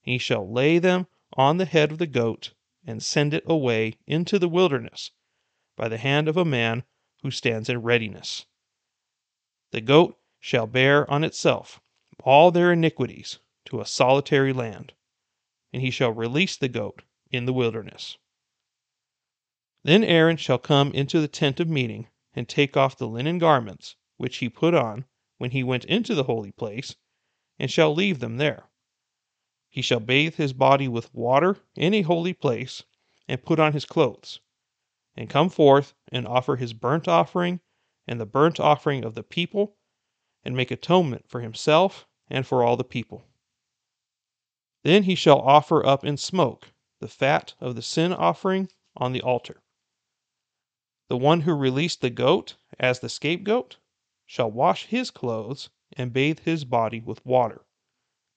He 0.00 0.18
shall 0.18 0.50
lay 0.50 0.78
them 0.78 1.06
on 1.34 1.56
the 1.56 1.64
head 1.64 1.90
of 1.90 1.98
the 1.98 2.06
goat, 2.06 2.54
and 2.86 3.02
send 3.02 3.34
it 3.34 3.42
away 3.46 3.94
into 4.06 4.38
the 4.38 4.48
wilderness 4.48 5.10
by 5.76 5.88
the 5.88 5.98
hand 5.98 6.28
of 6.28 6.36
a 6.36 6.44
man 6.44 6.84
who 7.22 7.30
stands 7.30 7.68
in 7.68 7.82
readiness. 7.82 8.46
The 9.72 9.80
goat 9.80 10.18
shall 10.38 10.66
bear 10.66 11.10
on 11.10 11.24
itself 11.24 11.80
all 12.24 12.50
their 12.50 12.72
iniquities 12.72 13.38
to 13.66 13.80
a 13.80 13.86
solitary 13.86 14.52
land, 14.52 14.94
and 15.72 15.82
he 15.82 15.90
shall 15.90 16.10
release 16.10 16.56
the 16.56 16.68
goat 16.68 17.02
in 17.30 17.44
the 17.44 17.52
wilderness. 17.52 18.18
Then 19.82 20.02
Aaron 20.04 20.36
shall 20.36 20.58
come 20.58 20.92
into 20.92 21.20
the 21.20 21.28
tent 21.28 21.60
of 21.60 21.68
meeting, 21.68 22.08
and 22.34 22.48
take 22.48 22.76
off 22.76 22.96
the 22.96 23.08
linen 23.08 23.38
garments 23.38 23.96
which 24.16 24.38
he 24.38 24.48
put 24.48 24.74
on 24.74 25.04
when 25.38 25.50
he 25.50 25.62
went 25.62 25.84
into 25.84 26.14
the 26.14 26.24
holy 26.24 26.52
place, 26.52 26.96
and 27.58 27.70
shall 27.70 27.94
leave 27.94 28.20
them 28.20 28.36
there. 28.36 28.68
He 29.68 29.82
shall 29.82 30.00
bathe 30.00 30.36
his 30.36 30.52
body 30.52 30.88
with 30.88 31.12
water 31.14 31.58
in 31.74 31.92
a 31.94 32.02
holy 32.02 32.32
place, 32.32 32.84
and 33.26 33.44
put 33.44 33.58
on 33.58 33.72
his 33.72 33.84
clothes, 33.84 34.40
and 35.16 35.28
come 35.28 35.50
forth 35.50 35.94
and 36.10 36.26
offer 36.26 36.56
his 36.56 36.72
burnt 36.72 37.06
offering 37.06 37.60
and 38.06 38.18
the 38.18 38.26
burnt 38.26 38.58
offering 38.58 39.04
of 39.04 39.14
the 39.14 39.22
people, 39.22 39.76
and 40.44 40.56
make 40.56 40.70
atonement 40.70 41.28
for 41.28 41.40
himself 41.40 42.06
and 42.30 42.46
for 42.46 42.62
all 42.62 42.76
the 42.76 42.84
people. 42.84 43.26
Then 44.82 45.02
he 45.02 45.14
shall 45.14 45.40
offer 45.40 45.84
up 45.84 46.04
in 46.04 46.16
smoke 46.16 46.72
the 47.00 47.08
fat 47.08 47.54
of 47.60 47.74
the 47.74 47.82
sin 47.82 48.12
offering 48.12 48.68
on 48.96 49.12
the 49.12 49.20
altar. 49.20 49.62
The 51.08 51.16
one 51.16 51.42
who 51.42 51.54
released 51.54 52.00
the 52.00 52.10
goat 52.10 52.56
as 52.78 53.00
the 53.00 53.08
scapegoat 53.08 53.76
shall 54.26 54.50
wash 54.50 54.86
his 54.86 55.10
clothes 55.10 55.70
and 55.96 56.12
bathe 56.12 56.40
his 56.40 56.64
body 56.64 57.00
with 57.00 57.24
water. 57.24 57.64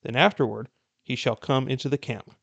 Then 0.02 0.16
afterward 0.16 0.68
he 1.02 1.16
shall 1.16 1.36
come 1.36 1.68
into 1.68 1.88
the 1.88 1.98
camp. 1.98 2.34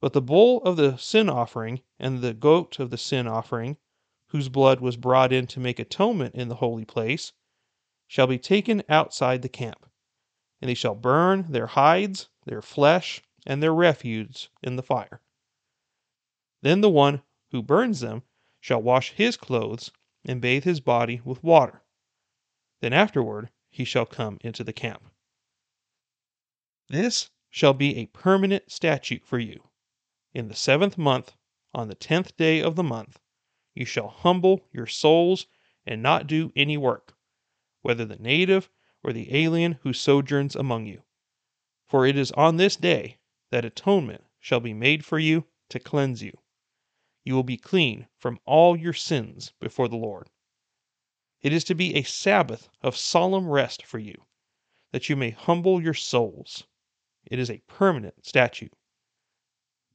But 0.00 0.12
the 0.12 0.22
bull 0.22 0.62
of 0.62 0.76
the 0.76 0.96
sin 0.96 1.28
offering 1.30 1.80
and 1.98 2.20
the 2.20 2.34
goat 2.34 2.78
of 2.78 2.90
the 2.90 2.98
sin 2.98 3.26
offering, 3.26 3.76
whose 4.28 4.48
blood 4.48 4.80
was 4.80 4.96
brought 4.96 5.32
in 5.32 5.46
to 5.48 5.60
make 5.60 5.78
atonement 5.78 6.34
in 6.34 6.48
the 6.48 6.56
holy 6.56 6.84
place, 6.84 7.32
shall 8.06 8.26
be 8.26 8.38
taken 8.38 8.82
outside 8.88 9.42
the 9.42 9.48
camp, 9.48 9.86
and 10.60 10.68
they 10.68 10.74
shall 10.74 10.94
burn 10.94 11.50
their 11.50 11.68
hides 11.68 12.28
their 12.44 12.62
flesh, 12.62 13.22
and 13.46 13.62
their 13.62 13.74
refuse 13.74 14.48
in 14.62 14.76
the 14.76 14.82
fire. 14.82 15.20
Then 16.62 16.80
the 16.80 16.90
one 16.90 17.22
who 17.50 17.62
burns 17.62 18.00
them 18.00 18.22
shall 18.60 18.82
wash 18.82 19.12
his 19.12 19.36
clothes 19.36 19.90
and 20.24 20.40
bathe 20.40 20.64
his 20.64 20.80
body 20.80 21.20
with 21.24 21.42
water. 21.42 21.82
Then 22.80 22.92
afterward 22.92 23.50
he 23.74 23.84
shall 23.84 24.06
come 24.06 24.38
into 24.42 24.62
the 24.62 24.72
camp. 24.72 25.02
This 26.88 27.30
shall 27.50 27.74
be 27.74 27.96
a 27.96 28.06
permanent 28.06 28.70
statute 28.70 29.24
for 29.26 29.36
you. 29.40 29.68
In 30.32 30.46
the 30.46 30.54
seventh 30.54 30.96
month, 30.96 31.34
on 31.74 31.88
the 31.88 31.96
tenth 31.96 32.36
day 32.36 32.62
of 32.62 32.76
the 32.76 32.84
month, 32.84 33.18
you 33.74 33.84
shall 33.84 34.06
humble 34.06 34.68
your 34.70 34.86
souls 34.86 35.48
and 35.84 36.00
not 36.00 36.28
do 36.28 36.52
any 36.54 36.76
work, 36.76 37.16
whether 37.82 38.04
the 38.04 38.14
native 38.14 38.70
or 39.02 39.12
the 39.12 39.34
alien 39.34 39.72
who 39.82 39.92
sojourns 39.92 40.54
among 40.54 40.86
you. 40.86 41.02
For 41.88 42.06
it 42.06 42.16
is 42.16 42.30
on 42.32 42.58
this 42.58 42.76
day 42.76 43.18
that 43.50 43.64
atonement 43.64 44.22
shall 44.38 44.60
be 44.60 44.72
made 44.72 45.04
for 45.04 45.18
you 45.18 45.46
to 45.70 45.80
cleanse 45.80 46.22
you. 46.22 46.38
You 47.24 47.34
will 47.34 47.42
be 47.42 47.56
clean 47.56 48.06
from 48.18 48.38
all 48.44 48.76
your 48.76 48.92
sins 48.92 49.52
before 49.58 49.88
the 49.88 49.96
Lord. 49.96 50.30
It 51.44 51.52
is 51.52 51.64
to 51.64 51.74
be 51.74 51.94
a 51.94 52.04
Sabbath 52.04 52.70
of 52.80 52.96
solemn 52.96 53.50
rest 53.50 53.84
for 53.84 53.98
you, 53.98 54.24
that 54.92 55.10
you 55.10 55.14
may 55.14 55.28
humble 55.28 55.78
your 55.78 55.92
souls. 55.92 56.64
It 57.26 57.38
is 57.38 57.50
a 57.50 57.60
permanent 57.66 58.24
statute. 58.24 58.72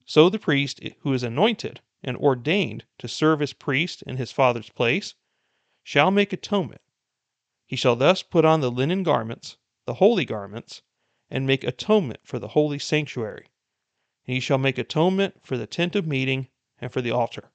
So 0.04 0.30
the 0.30 0.38
priest 0.38 0.80
who 1.00 1.12
is 1.12 1.24
anointed 1.24 1.80
and 2.04 2.16
ordained 2.16 2.84
to 2.98 3.08
serve 3.08 3.42
as 3.42 3.52
priest 3.52 4.02
in 4.02 4.16
his 4.16 4.30
father's 4.30 4.70
place 4.70 5.16
shall 5.82 6.12
make 6.12 6.32
atonement. 6.32 6.82
He 7.66 7.74
shall 7.74 7.96
thus 7.96 8.22
put 8.22 8.44
on 8.44 8.60
the 8.60 8.70
linen 8.70 9.02
garments, 9.02 9.56
the 9.86 9.94
holy 9.94 10.24
garments, 10.24 10.82
and 11.28 11.48
make 11.48 11.64
atonement 11.64 12.20
for 12.22 12.38
the 12.38 12.48
holy 12.54 12.78
sanctuary. 12.78 13.50
And 14.24 14.34
he 14.34 14.40
shall 14.40 14.58
make 14.58 14.78
atonement 14.78 15.44
for 15.44 15.56
the 15.56 15.66
tent 15.66 15.96
of 15.96 16.06
meeting 16.06 16.46
and 16.80 16.92
for 16.92 17.02
the 17.02 17.10
altar. 17.10 17.50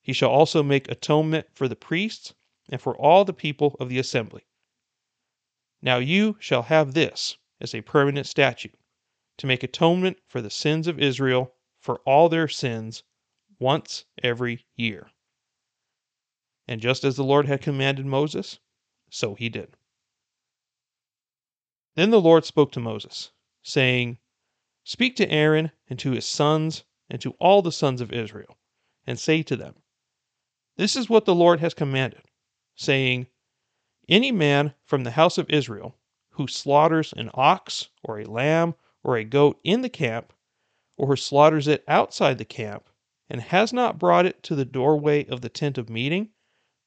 He 0.00 0.14
shall 0.14 0.30
also 0.30 0.62
make 0.62 0.90
atonement 0.90 1.48
for 1.52 1.68
the 1.68 1.76
priests 1.76 2.32
and 2.70 2.80
for 2.80 2.96
all 2.96 3.24
the 3.26 3.34
people 3.34 3.76
of 3.78 3.90
the 3.90 3.98
assembly. 3.98 4.46
Now 5.82 5.98
you 5.98 6.36
shall 6.40 6.62
have 6.62 6.94
this 6.94 7.36
as 7.60 7.74
a 7.74 7.82
permanent 7.82 8.26
statute, 8.26 8.78
to 9.36 9.46
make 9.46 9.62
atonement 9.62 10.18
for 10.26 10.40
the 10.40 10.50
sins 10.50 10.86
of 10.86 10.98
Israel 10.98 11.54
for 11.78 12.00
all 12.00 12.28
their 12.28 12.48
sins 12.48 13.02
once 13.58 14.04
every 14.22 14.64
year. 14.76 15.10
And 16.66 16.80
just 16.80 17.04
as 17.04 17.16
the 17.16 17.24
Lord 17.24 17.46
had 17.46 17.60
commanded 17.60 18.06
Moses, 18.06 18.60
so 19.10 19.34
he 19.34 19.48
did. 19.48 19.76
Then 21.96 22.10
the 22.10 22.20
Lord 22.20 22.44
spoke 22.44 22.72
to 22.72 22.80
Moses, 22.80 23.32
saying, 23.62 24.18
Speak 24.84 25.16
to 25.16 25.30
Aaron 25.30 25.72
and 25.88 25.98
to 25.98 26.12
his 26.12 26.26
sons 26.26 26.84
and 27.10 27.20
to 27.20 27.32
all 27.32 27.60
the 27.60 27.72
sons 27.72 28.00
of 28.00 28.12
Israel, 28.12 28.56
and 29.06 29.18
say 29.18 29.42
to 29.42 29.56
them, 29.56 29.74
This 30.76 30.96
is 30.96 31.10
what 31.10 31.24
the 31.24 31.34
Lord 31.34 31.60
has 31.60 31.74
commanded, 31.74 32.29
saying, 32.74 33.26
Any 34.08 34.32
man 34.32 34.74
from 34.84 35.04
the 35.04 35.12
house 35.12 35.38
of 35.38 35.50
Israel 35.50 35.96
who 36.30 36.46
slaughters 36.46 37.12
an 37.16 37.30
ox 37.34 37.88
or 38.02 38.18
a 38.20 38.24
lamb 38.24 38.74
or 39.02 39.16
a 39.16 39.24
goat 39.24 39.58
in 39.64 39.82
the 39.82 39.88
camp, 39.88 40.32
or 40.96 41.08
who 41.08 41.16
slaughters 41.16 41.66
it 41.66 41.84
outside 41.88 42.38
the 42.38 42.44
camp, 42.44 42.88
and 43.28 43.40
has 43.40 43.72
not 43.72 43.98
brought 43.98 44.26
it 44.26 44.42
to 44.42 44.54
the 44.54 44.64
doorway 44.64 45.24
of 45.26 45.40
the 45.40 45.48
tent 45.48 45.78
of 45.78 45.88
meeting 45.88 46.30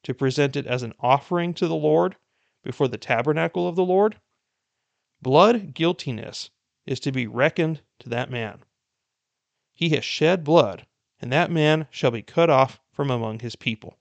to 0.03 0.13
present 0.13 0.55
it 0.55 0.67
as 0.67 0.83
an 0.83 0.93
offering 0.99 1.53
to 1.53 1.67
the 1.67 1.75
Lord 1.75 2.15
before 2.63 2.87
the 2.87 2.97
tabernacle 2.97 3.67
of 3.67 3.75
the 3.75 3.85
Lord, 3.85 4.19
Blood 5.21 5.73
guiltiness 5.73 6.49
is 6.85 6.99
to 7.01 7.11
be 7.11 7.27
reckoned 7.27 7.81
to 7.99 8.09
that 8.09 8.29
man. 8.29 8.63
He 9.71 9.89
has 9.89 10.03
shed 10.03 10.43
blood, 10.43 10.85
and 11.19 11.31
that 11.31 11.51
man 11.51 11.87
shall 11.89 12.11
be 12.11 12.21
cut 12.21 12.49
off 12.49 12.79
from 12.91 13.09
among 13.09 13.39
his 13.39 13.55
people. 13.55 13.97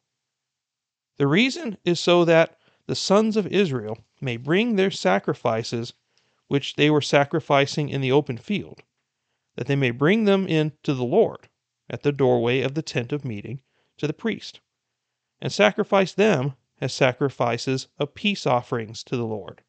The 1.23 1.29
reason 1.29 1.79
is 1.85 2.00
so 2.00 2.25
that 2.25 2.59
the 2.88 2.97
sons 2.97 3.37
of 3.37 3.47
Israel 3.47 3.97
may 4.21 4.37
bring 4.37 4.75
their 4.75 4.91
sacrifices 4.91 5.95
which 6.49 6.75
they 6.75 6.91
were 6.91 7.00
sacrificing 7.00 7.88
in 7.88 8.00
the 8.00 8.11
open 8.11 8.37
field, 8.37 8.83
that 9.55 9.69
they 9.69 9.76
may 9.76 9.93
bring 9.93 10.25
them 10.25 10.49
in 10.49 10.73
to 10.83 10.95
the 10.95 11.05
Lord 11.05 11.49
at 11.88 12.02
the 12.02 12.11
doorway 12.11 12.61
of 12.62 12.75
the 12.75 12.83
tent 12.83 13.12
of 13.12 13.25
meeting 13.25 13.62
to 13.99 14.09
the 14.09 14.12
priest, 14.12 14.59
and 15.41 15.52
sacrifice 15.52 16.12
them 16.12 16.57
as 16.81 16.93
sacrifices 16.93 17.87
of 18.00 18.14
peace 18.14 18.45
offerings 18.45 19.05
to 19.05 19.17
the 19.17 19.25
Lord. 19.25 19.62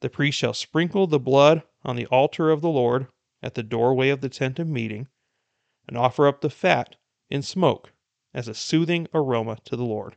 the 0.00 0.10
priest 0.10 0.36
shall 0.36 0.52
sprinkle 0.52 1.06
the 1.06 1.20
blood 1.20 1.62
on 1.84 1.94
the 1.94 2.06
altar 2.06 2.50
of 2.50 2.60
the 2.60 2.68
Lord 2.68 3.06
at 3.40 3.54
the 3.54 3.62
doorway 3.62 4.08
of 4.08 4.20
the 4.20 4.28
tent 4.28 4.58
of 4.58 4.66
meeting, 4.66 5.06
and 5.86 5.96
offer 5.96 6.26
up 6.26 6.40
the 6.40 6.50
fat 6.50 6.96
in 7.30 7.40
smoke 7.40 7.92
as 8.32 8.48
a 8.48 8.52
soothing 8.54 9.06
aroma 9.14 9.58
to 9.64 9.76
the 9.76 9.84
Lord. 9.84 10.16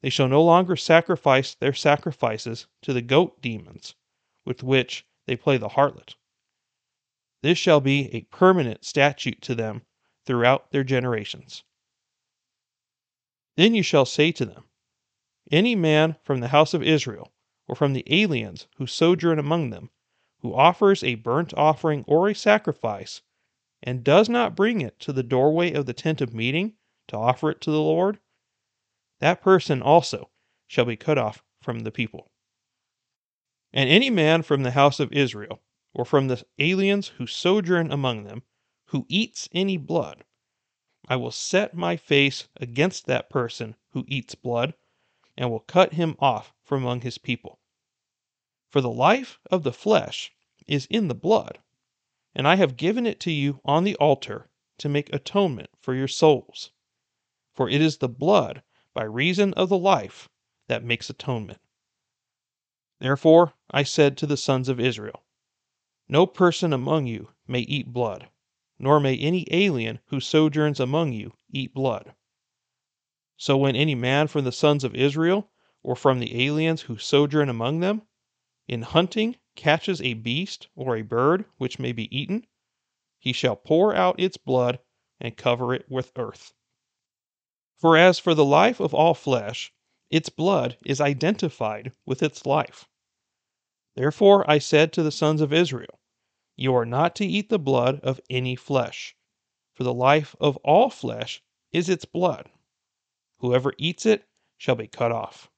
They 0.00 0.10
shall 0.10 0.28
no 0.28 0.42
longer 0.44 0.76
sacrifice 0.76 1.54
their 1.54 1.72
sacrifices 1.72 2.66
to 2.82 2.92
the 2.92 3.02
goat 3.02 3.42
demons 3.42 3.94
with 4.44 4.62
which 4.62 5.04
they 5.26 5.36
play 5.36 5.56
the 5.56 5.70
harlot. 5.70 6.14
This 7.42 7.58
shall 7.58 7.80
be 7.80 8.12
a 8.14 8.22
permanent 8.22 8.84
statute 8.84 9.42
to 9.42 9.54
them 9.54 9.82
throughout 10.24 10.70
their 10.70 10.84
generations. 10.84 11.64
Then 13.56 13.74
you 13.74 13.82
shall 13.82 14.04
say 14.04 14.30
to 14.32 14.44
them, 14.44 14.68
Any 15.50 15.74
man 15.74 16.16
from 16.22 16.40
the 16.40 16.48
house 16.48 16.74
of 16.74 16.82
Israel, 16.82 17.32
or 17.66 17.74
from 17.74 17.92
the 17.92 18.04
aliens 18.06 18.68
who 18.76 18.86
sojourn 18.86 19.38
among 19.38 19.70
them, 19.70 19.90
who 20.40 20.54
offers 20.54 21.02
a 21.02 21.16
burnt 21.16 21.52
offering 21.54 22.04
or 22.06 22.28
a 22.28 22.34
sacrifice, 22.34 23.22
and 23.82 24.04
does 24.04 24.28
not 24.28 24.54
bring 24.54 24.80
it 24.80 24.98
to 25.00 25.12
the 25.12 25.22
doorway 25.22 25.72
of 25.72 25.86
the 25.86 25.94
tent 25.94 26.20
of 26.20 26.32
meeting 26.34 26.76
to 27.08 27.16
offer 27.16 27.50
it 27.50 27.60
to 27.62 27.70
the 27.70 27.80
Lord, 27.80 28.20
that 29.20 29.42
person 29.42 29.82
also 29.82 30.30
shall 30.66 30.84
be 30.84 30.96
cut 30.96 31.18
off 31.18 31.42
from 31.60 31.80
the 31.80 31.90
people. 31.90 32.30
And 33.72 33.90
any 33.90 34.10
man 34.10 34.42
from 34.42 34.62
the 34.62 34.70
house 34.72 35.00
of 35.00 35.12
Israel, 35.12 35.62
or 35.92 36.04
from 36.04 36.28
the 36.28 36.44
aliens 36.58 37.08
who 37.08 37.26
sojourn 37.26 37.90
among 37.90 38.24
them, 38.24 38.42
who 38.86 39.04
eats 39.08 39.48
any 39.52 39.76
blood, 39.76 40.24
I 41.08 41.16
will 41.16 41.30
set 41.30 41.74
my 41.74 41.96
face 41.96 42.48
against 42.56 43.06
that 43.06 43.30
person 43.30 43.76
who 43.90 44.04
eats 44.06 44.34
blood, 44.34 44.74
and 45.36 45.50
will 45.50 45.60
cut 45.60 45.94
him 45.94 46.16
off 46.18 46.52
from 46.64 46.82
among 46.82 47.00
his 47.00 47.18
people. 47.18 47.60
For 48.70 48.80
the 48.80 48.90
life 48.90 49.38
of 49.50 49.62
the 49.62 49.72
flesh 49.72 50.32
is 50.66 50.86
in 50.86 51.08
the 51.08 51.14
blood, 51.14 51.58
and 52.34 52.46
I 52.46 52.56
have 52.56 52.76
given 52.76 53.06
it 53.06 53.20
to 53.20 53.32
you 53.32 53.60
on 53.64 53.84
the 53.84 53.96
altar 53.96 54.50
to 54.78 54.88
make 54.88 55.12
atonement 55.12 55.70
for 55.80 55.94
your 55.94 56.08
souls. 56.08 56.70
For 57.54 57.68
it 57.68 57.80
is 57.80 57.98
the 57.98 58.08
blood, 58.08 58.62
by 58.98 59.04
reason 59.04 59.54
of 59.54 59.68
the 59.68 59.78
life, 59.78 60.28
that 60.66 60.82
makes 60.82 61.08
atonement. 61.08 61.60
Therefore 62.98 63.54
I 63.70 63.84
said 63.84 64.16
to 64.16 64.26
the 64.26 64.36
sons 64.36 64.68
of 64.68 64.80
Israel, 64.80 65.22
No 66.08 66.26
person 66.26 66.72
among 66.72 67.06
you 67.06 67.28
may 67.46 67.60
eat 67.60 67.92
blood, 67.92 68.28
nor 68.76 68.98
may 68.98 69.16
any 69.16 69.46
alien 69.52 70.00
who 70.06 70.18
sojourns 70.18 70.80
among 70.80 71.12
you 71.12 71.32
eat 71.48 71.72
blood. 71.72 72.16
So 73.36 73.56
when 73.56 73.76
any 73.76 73.94
man 73.94 74.26
from 74.26 74.44
the 74.44 74.50
sons 74.50 74.82
of 74.82 74.96
Israel, 74.96 75.48
or 75.84 75.94
from 75.94 76.18
the 76.18 76.44
aliens 76.44 76.82
who 76.82 76.98
sojourn 76.98 77.48
among 77.48 77.78
them, 77.78 78.02
in 78.66 78.82
hunting 78.82 79.36
catches 79.54 80.02
a 80.02 80.14
beast 80.14 80.66
or 80.74 80.96
a 80.96 81.02
bird 81.02 81.44
which 81.56 81.78
may 81.78 81.92
be 81.92 82.12
eaten, 82.12 82.48
he 83.20 83.32
shall 83.32 83.54
pour 83.54 83.94
out 83.94 84.18
its 84.18 84.36
blood 84.36 84.80
and 85.20 85.36
cover 85.36 85.72
it 85.72 85.88
with 85.88 86.10
earth. 86.16 86.52
For 87.78 87.96
as 87.96 88.18
for 88.18 88.34
the 88.34 88.44
life 88.44 88.80
of 88.80 88.92
all 88.92 89.14
flesh, 89.14 89.72
its 90.10 90.30
blood 90.30 90.76
is 90.84 91.00
identified 91.00 91.92
with 92.04 92.24
its 92.24 92.44
life. 92.44 92.88
Therefore 93.94 94.44
I 94.50 94.58
said 94.58 94.92
to 94.94 95.04
the 95.04 95.12
sons 95.12 95.40
of 95.40 95.52
Israel, 95.52 96.00
You 96.56 96.74
are 96.74 96.84
not 96.84 97.14
to 97.16 97.24
eat 97.24 97.50
the 97.50 97.58
blood 97.58 98.00
of 98.00 98.20
any 98.28 98.56
flesh, 98.56 99.14
for 99.74 99.84
the 99.84 99.94
life 99.94 100.34
of 100.40 100.56
all 100.64 100.90
flesh 100.90 101.40
is 101.70 101.88
its 101.88 102.04
blood. 102.04 102.50
Whoever 103.38 103.72
eats 103.78 104.04
it 104.04 104.28
shall 104.56 104.74
be 104.74 104.88
cut 104.88 105.12
off. 105.12 105.48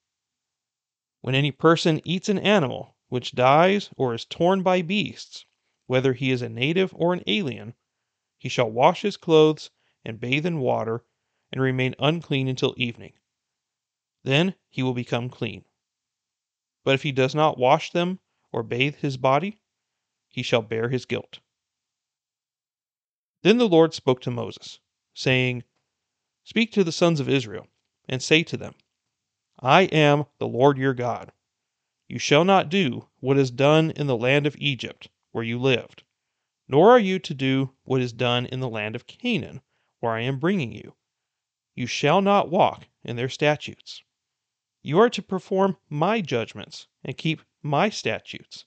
When 1.23 1.35
any 1.35 1.53
person 1.53 2.03
eats 2.07 2.29
an 2.29 2.39
animal 2.39 2.99
which 3.09 3.33
dies 3.35 3.89
or 3.97 4.13
is 4.13 4.27
torn 4.27 4.63
by 4.63 4.83
beasts, 4.83 5.47
whether 5.87 6.13
he 6.13 6.31
is 6.31 6.43
a 6.43 6.51
native 6.51 6.93
or 6.95 7.15
an 7.15 7.23
alien, 7.27 7.73
he 8.37 8.51
shall 8.51 8.71
wash 8.71 9.01
his 9.01 9.17
clothes 9.17 9.71
and 10.05 10.21
bathe 10.21 10.45
in 10.45 10.61
water 10.61 11.03
and 11.53 11.61
remain 11.61 11.95
unclean 11.99 12.49
until 12.49 12.75
evening. 12.77 13.13
Then 14.23 14.55
he 14.69 14.83
will 14.83 14.95
become 14.95 15.29
clean. 15.29 15.65
But 16.85 16.95
if 16.95 17.03
he 17.03 17.13
does 17.13 17.35
not 17.35 17.59
wash 17.59 17.91
them 17.91 18.21
or 18.53 18.63
bathe 18.63 18.97
his 18.97 19.17
body, 19.17 19.61
he 20.29 20.43
shall 20.43 20.63
bear 20.63 20.89
his 20.89 21.07
guilt. 21.07 21.41
Then 23.43 23.59
the 23.59 23.69
Lord 23.69 23.95
spoke 23.95 24.21
to 24.23 24.31
Moses, 24.31 24.79
saying, 25.15 25.65
Speak 26.45 26.73
to 26.73 26.85
the 26.85 26.93
sons 26.93 27.21
of 27.21 27.29
Israel, 27.29 27.67
and 28.09 28.23
say 28.23 28.43
to 28.45 28.57
them, 28.57 28.75
I 29.59 29.83
am 29.83 30.27
the 30.39 30.49
Lord 30.49 30.79
your 30.79 30.95
God. 30.95 31.33
You 32.09 32.19
shall 32.19 32.45
not 32.45 32.69
do 32.69 33.09
what 33.21 33.39
is 33.39 33.51
done 33.51 33.91
in 33.93 34.07
the 34.07 34.17
land 34.17 34.47
of 34.47 34.57
Egypt, 34.59 35.09
where 35.33 35.45
you 35.45 35.59
lived, 35.59 36.03
nor 36.69 36.91
are 36.91 36.99
you 36.99 37.19
to 37.21 37.35
do 37.35 37.75
what 37.85 38.01
is 38.01 38.13
done 38.13 38.47
in 38.47 38.61
the 38.61 38.69
land 38.69 38.95
of 38.95 39.07
Canaan, 39.07 39.63
where 40.01 40.13
I 40.13 40.21
am 40.21 40.39
bringing 40.39 40.73
you 40.73 40.95
you 41.81 41.87
shall 41.87 42.21
not 42.21 42.51
walk 42.51 42.87
in 43.05 43.17
their 43.17 43.31
statutes. 43.31 44.03
You 44.83 44.99
are 44.99 45.09
to 45.09 45.23
perform 45.23 45.79
my 45.89 46.21
judgments 46.21 46.87
and 47.03 47.17
keep 47.17 47.41
my 47.63 47.89
statutes, 47.89 48.67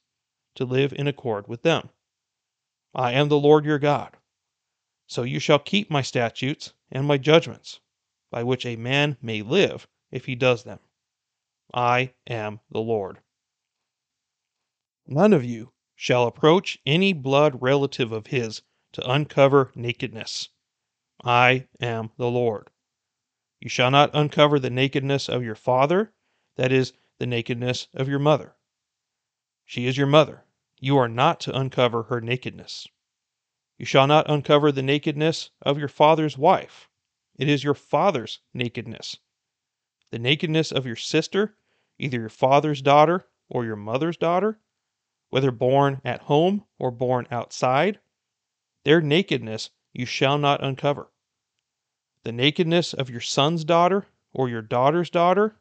to 0.55 0.65
live 0.65 0.91
in 0.93 1.07
accord 1.07 1.47
with 1.47 1.61
them. 1.61 1.91
I 2.95 3.11
am 3.11 3.29
the 3.29 3.39
Lord 3.39 3.65
your 3.65 3.77
God. 3.77 4.17
So 5.05 5.21
you 5.21 5.37
shall 5.37 5.59
keep 5.59 5.91
my 5.91 6.01
statutes 6.01 6.73
and 6.91 7.05
my 7.05 7.19
judgments, 7.19 7.81
by 8.31 8.41
which 8.41 8.65
a 8.65 8.77
man 8.77 9.17
may 9.21 9.43
live 9.43 9.87
if 10.09 10.25
he 10.25 10.33
does 10.33 10.63
them. 10.63 10.79
I 11.71 12.15
am 12.25 12.61
the 12.71 12.81
Lord. 12.81 13.19
None 15.05 15.33
of 15.33 15.45
you 15.45 15.71
shall 15.95 16.25
approach 16.25 16.79
any 16.83 17.13
blood 17.13 17.61
relative 17.61 18.11
of 18.11 18.25
his 18.25 18.63
to 18.93 19.07
uncover 19.07 19.71
nakedness. 19.75 20.49
I 21.23 21.67
am 21.79 22.09
the 22.17 22.31
Lord. 22.31 22.71
You 23.63 23.69
shall 23.69 23.91
not 23.91 24.09
uncover 24.13 24.59
the 24.59 24.69
nakedness 24.69 25.29
of 25.29 25.41
your 25.41 25.55
father, 25.55 26.11
that 26.57 26.73
is, 26.73 26.91
the 27.17 27.25
nakedness 27.25 27.87
of 27.93 28.09
your 28.09 28.19
mother. 28.19 28.57
She 29.63 29.87
is 29.87 29.97
your 29.97 30.05
mother. 30.05 30.43
You 30.81 30.97
are 30.97 31.07
not 31.07 31.39
to 31.41 31.57
uncover 31.57 32.03
her 32.03 32.19
nakedness. 32.19 32.89
You 33.77 33.85
shall 33.85 34.05
not 34.05 34.29
uncover 34.29 34.69
the 34.73 34.81
nakedness 34.81 35.51
of 35.61 35.79
your 35.79 35.87
father's 35.87 36.37
wife. 36.37 36.89
It 37.37 37.47
is 37.47 37.63
your 37.63 37.73
father's 37.73 38.41
nakedness. 38.53 39.19
The 40.11 40.19
nakedness 40.19 40.73
of 40.73 40.85
your 40.85 40.97
sister, 40.97 41.55
either 41.97 42.19
your 42.19 42.27
father's 42.27 42.81
daughter 42.81 43.29
or 43.47 43.63
your 43.63 43.77
mother's 43.77 44.17
daughter, 44.17 44.59
whether 45.29 45.51
born 45.51 46.01
at 46.03 46.23
home 46.23 46.65
or 46.79 46.91
born 46.91 47.29
outside, 47.31 48.01
their 48.83 48.99
nakedness 48.99 49.69
you 49.93 50.05
shall 50.05 50.37
not 50.37 50.61
uncover 50.61 51.12
the 52.23 52.31
nakedness 52.31 52.93
of 52.93 53.09
your 53.09 53.21
son's 53.21 53.63
daughter 53.63 54.07
or 54.33 54.49
your 54.49 54.61
daughter's 54.61 55.09
daughter, 55.09 55.55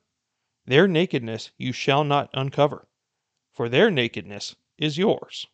their 0.64 0.87
nakedness 0.87 1.51
you 1.57 1.72
shall 1.72 2.05
not 2.05 2.31
uncover, 2.33 2.88
for 3.51 3.68
their 3.68 3.90
nakedness 3.90 4.55
is 4.79 4.96
yours. 4.96 5.46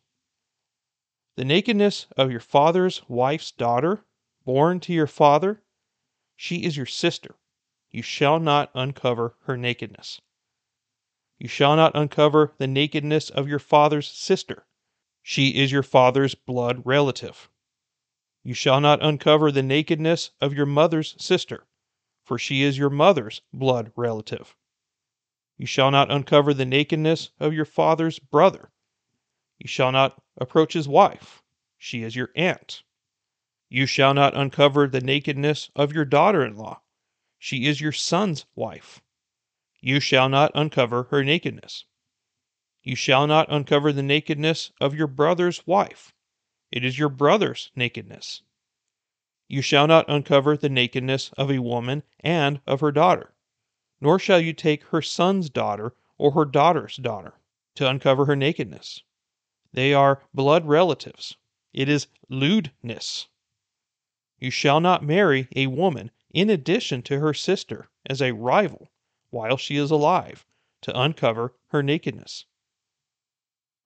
The 1.35 1.45
nakedness 1.45 2.05
of 2.15 2.31
your 2.31 2.39
father's 2.39 3.01
wife's 3.09 3.51
daughter, 3.51 4.05
born 4.45 4.79
to 4.81 4.93
your 4.93 5.07
father, 5.07 5.63
she 6.35 6.63
is 6.63 6.77
your 6.77 6.85
sister. 6.85 7.35
You 7.91 8.03
shall 8.03 8.39
not 8.39 8.69
uncover 8.73 9.35
her 9.41 9.57
nakedness. 9.57 10.21
You 11.39 11.47
shall 11.47 11.75
not 11.75 11.95
uncover 11.95 12.53
the 12.57 12.67
nakedness 12.67 13.29
of 13.29 13.47
your 13.47 13.59
father's 13.59 14.07
sister. 14.07 14.67
She 15.23 15.61
is 15.61 15.71
your 15.71 15.83
father's 15.83 16.35
blood 16.35 16.85
relative. 16.85 17.49
You 18.49 18.55
shall 18.55 18.81
not 18.81 19.03
uncover 19.03 19.51
the 19.51 19.61
nakedness 19.61 20.31
of 20.41 20.55
your 20.55 20.65
mother's 20.65 21.15
sister, 21.23 21.67
for 22.23 22.39
she 22.39 22.63
is 22.63 22.79
your 22.79 22.89
mother's 22.89 23.43
blood 23.53 23.91
relative. 23.95 24.55
You 25.55 25.67
shall 25.67 25.91
not 25.91 26.09
uncover 26.09 26.55
the 26.55 26.65
nakedness 26.65 27.29
of 27.39 27.53
your 27.53 27.65
father's 27.65 28.17
brother. 28.17 28.71
You 29.59 29.67
shall 29.67 29.91
not 29.91 30.19
approach 30.35 30.73
his 30.73 30.87
wife, 30.87 31.43
she 31.77 32.01
is 32.01 32.15
your 32.15 32.31
aunt. 32.35 32.81
You 33.69 33.85
shall 33.85 34.15
not 34.15 34.35
uncover 34.35 34.87
the 34.87 34.99
nakedness 34.99 35.69
of 35.75 35.93
your 35.93 36.05
daughter 36.05 36.43
in 36.43 36.55
law, 36.55 36.81
she 37.37 37.67
is 37.67 37.81
your 37.81 37.91
son's 37.91 38.47
wife. 38.55 38.99
You 39.79 39.99
shall 39.99 40.27
not 40.27 40.51
uncover 40.55 41.03
her 41.11 41.23
nakedness. 41.23 41.85
You 42.81 42.95
shall 42.95 43.27
not 43.27 43.51
uncover 43.51 43.93
the 43.93 44.01
nakedness 44.01 44.71
of 44.81 44.95
your 44.95 45.05
brother's 45.05 45.67
wife 45.67 46.15
it 46.71 46.85
is 46.85 46.99
your 46.99 47.09
brother's 47.09 47.71
nakedness. 47.75 48.43
You 49.47 49.61
shall 49.63 49.87
not 49.87 50.07
uncover 50.07 50.55
the 50.55 50.69
nakedness 50.69 51.31
of 51.37 51.49
a 51.49 51.59
woman 51.59 52.03
and 52.19 52.61
of 52.67 52.81
her 52.81 52.91
daughter, 52.91 53.33
nor 53.99 54.19
shall 54.19 54.39
you 54.39 54.53
take 54.53 54.83
her 54.85 55.01
son's 55.01 55.49
daughter 55.49 55.95
or 56.19 56.31
her 56.33 56.45
daughter's 56.45 56.97
daughter 56.97 57.33
to 57.75 57.89
uncover 57.89 58.25
her 58.25 58.35
nakedness. 58.35 59.01
They 59.73 59.93
are 59.93 60.23
blood 60.33 60.67
relatives. 60.67 61.37
It 61.73 61.89
is 61.89 62.07
lewdness. 62.27 63.27
You 64.37 64.51
shall 64.51 64.79
not 64.79 65.03
marry 65.03 65.47
a 65.55 65.67
woman 65.67 66.11
in 66.29 66.49
addition 66.49 67.01
to 67.03 67.19
her 67.19 67.33
sister 67.33 67.89
as 68.05 68.21
a 68.21 68.33
rival 68.33 68.91
while 69.31 69.57
she 69.57 69.75
is 69.77 69.89
alive 69.89 70.45
to 70.81 70.99
uncover 70.99 71.55
her 71.69 71.81
nakedness. 71.81 72.45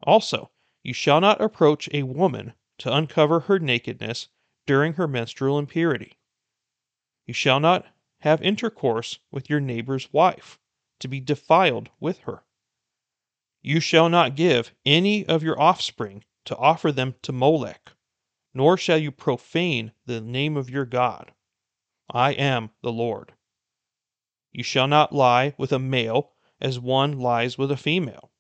Also, 0.04 0.52
you 0.84 0.94
shall 0.94 1.22
not 1.22 1.42
approach 1.42 1.90
a 1.94 2.04
woman 2.04 2.54
to 2.84 2.94
uncover 2.94 3.40
her 3.40 3.60
nakedness 3.60 4.28
during 4.68 4.92
her 4.96 5.08
menstrual 5.08 5.58
impurity. 5.58 6.18
You 7.26 7.34
shall 7.34 7.62
not 7.62 7.86
have 8.20 8.42
intercourse 8.42 9.20
with 9.32 9.50
your 9.50 9.62
neighbor's 9.62 10.12
wife, 10.12 10.60
to 11.00 11.08
be 11.08 11.22
defiled 11.22 11.90
with 12.02 12.20
her. 12.20 12.44
You 13.62 13.80
shall 13.80 14.10
not 14.10 14.36
give 14.36 14.74
any 14.86 15.26
of 15.26 15.44
your 15.44 15.58
offspring 15.62 16.26
to 16.44 16.58
offer 16.58 16.92
them 16.92 17.16
to 17.22 17.32
Molech, 17.32 17.94
nor 18.54 18.76
shall 18.76 18.98
you 18.98 19.14
profane 19.14 19.94
the 20.06 20.20
name 20.20 20.58
of 20.58 20.70
your 20.70 20.86
God. 20.86 21.32
I 22.12 22.34
am 22.34 22.72
the 22.82 22.92
Lord. 22.92 23.32
You 24.52 24.64
shall 24.64 24.90
not 24.90 25.16
lie 25.16 25.54
with 25.58 25.72
a 25.72 25.80
male 25.80 26.34
as 26.60 26.82
one 26.82 27.18
lies 27.18 27.58
with 27.58 27.72
a 27.72 27.78
female. 27.78 28.34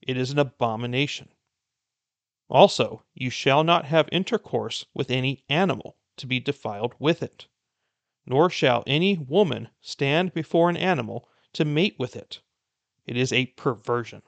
It 0.00 0.16
is 0.16 0.30
an 0.30 0.38
abomination. 0.38 1.28
Also, 2.52 3.04
you 3.14 3.30
shall 3.30 3.62
not 3.62 3.84
have 3.84 4.08
intercourse 4.10 4.84
with 4.92 5.08
any 5.08 5.44
animal 5.48 5.96
to 6.16 6.26
be 6.26 6.40
defiled 6.40 6.96
with 6.98 7.22
it, 7.22 7.46
nor 8.26 8.50
shall 8.50 8.82
any 8.88 9.16
woman 9.16 9.68
stand 9.80 10.34
before 10.34 10.68
an 10.68 10.76
animal 10.76 11.28
to 11.52 11.64
mate 11.64 11.94
with 11.96 12.16
it. 12.16 12.40
It 13.06 13.16
is 13.16 13.32
a 13.32 13.46
perversion. 13.46 14.22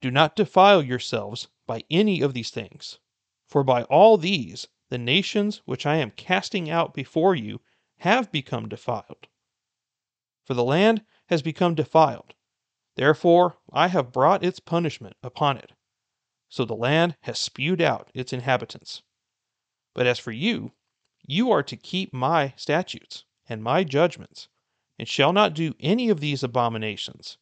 Do 0.00 0.10
not 0.10 0.34
defile 0.34 0.82
yourselves 0.82 1.46
by 1.68 1.84
any 1.88 2.20
of 2.20 2.34
these 2.34 2.50
things, 2.50 2.98
for 3.46 3.62
by 3.62 3.84
all 3.84 4.16
these 4.18 4.66
the 4.88 4.98
nations 4.98 5.62
which 5.66 5.86
I 5.86 5.96
am 5.96 6.10
casting 6.10 6.68
out 6.68 6.94
before 6.94 7.36
you 7.36 7.60
have 7.98 8.32
become 8.32 8.68
defiled. 8.68 9.28
For 10.44 10.54
the 10.54 10.64
land 10.64 11.04
has 11.26 11.42
become 11.42 11.76
defiled, 11.76 12.34
therefore 12.96 13.58
I 13.72 13.86
have 13.86 14.10
brought 14.10 14.44
its 14.44 14.58
punishment 14.58 15.16
upon 15.22 15.58
it. 15.58 15.70
So 16.48 16.64
the 16.64 16.74
land 16.74 17.16
has 17.22 17.38
spewed 17.38 17.80
out 17.80 18.10
its 18.14 18.32
inhabitants. 18.32 19.02
But 19.94 20.06
as 20.06 20.18
for 20.18 20.32
you, 20.32 20.72
you 21.26 21.50
are 21.50 21.62
to 21.62 21.76
keep 21.76 22.12
my 22.12 22.54
statutes 22.56 23.24
and 23.48 23.62
my 23.62 23.84
judgments, 23.84 24.48
and 24.98 25.08
shall 25.08 25.32
not 25.32 25.54
do 25.54 25.74
any 25.80 26.08
of 26.08 26.20
these 26.20 26.42
abominations, 26.42 27.38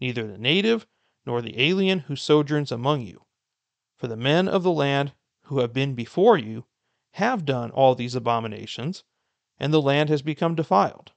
neither 0.00 0.26
the 0.26 0.38
native 0.38 0.86
nor 1.24 1.40
the 1.40 1.60
alien 1.60 2.00
who 2.00 2.16
sojourns 2.16 2.72
among 2.72 3.02
you. 3.02 3.24
For 3.96 4.06
the 4.06 4.16
men 4.16 4.48
of 4.48 4.62
the 4.62 4.72
land 4.72 5.12
who 5.44 5.60
have 5.60 5.72
been 5.72 5.94
before 5.94 6.36
you 6.36 6.66
have 7.12 7.44
done 7.44 7.70
all 7.70 7.94
these 7.94 8.14
abominations, 8.14 9.04
and 9.58 9.72
the 9.72 9.82
land 9.82 10.08
has 10.08 10.22
become 10.22 10.54
defiled. 10.54 11.12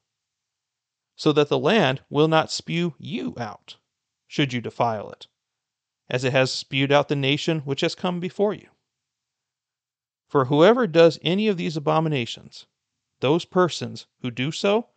So 1.16 1.32
that 1.32 1.50
the 1.50 1.60
land 1.60 2.04
will 2.10 2.28
not 2.28 2.52
spew 2.52 2.96
you 2.98 3.34
out, 3.38 3.78
should 4.28 4.54
you 4.54 4.62
defile 4.62 5.10
it, 5.10 5.28
as 6.10 6.24
it 6.24 6.34
has 6.34 6.52
spewed 6.52 6.92
out 6.92 7.08
the 7.08 7.16
nation 7.16 7.60
which 7.60 7.82
has 7.82 7.96
come 7.96 8.20
before 8.20 8.54
you. 8.54 8.70
For 10.28 10.46
whoever 10.46 10.88
does 10.88 11.20
any 11.22 11.48
of 11.48 11.58
these 11.58 11.78
abominations, 11.78 12.66
those 13.22 13.46
persons 13.46 14.08
who 14.22 14.32
do 14.32 14.52
so 14.52 14.90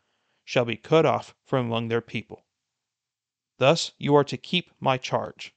shall 0.44 0.64
be 0.64 0.76
cut 0.76 1.06
off 1.06 1.34
from 1.44 1.66
among 1.66 1.88
their 1.88 2.00
people. 2.00 2.44
Thus 3.58 3.92
you 3.98 4.14
are 4.14 4.24
to 4.24 4.36
keep 4.36 4.70
my 4.80 4.96
charge, 4.96 5.54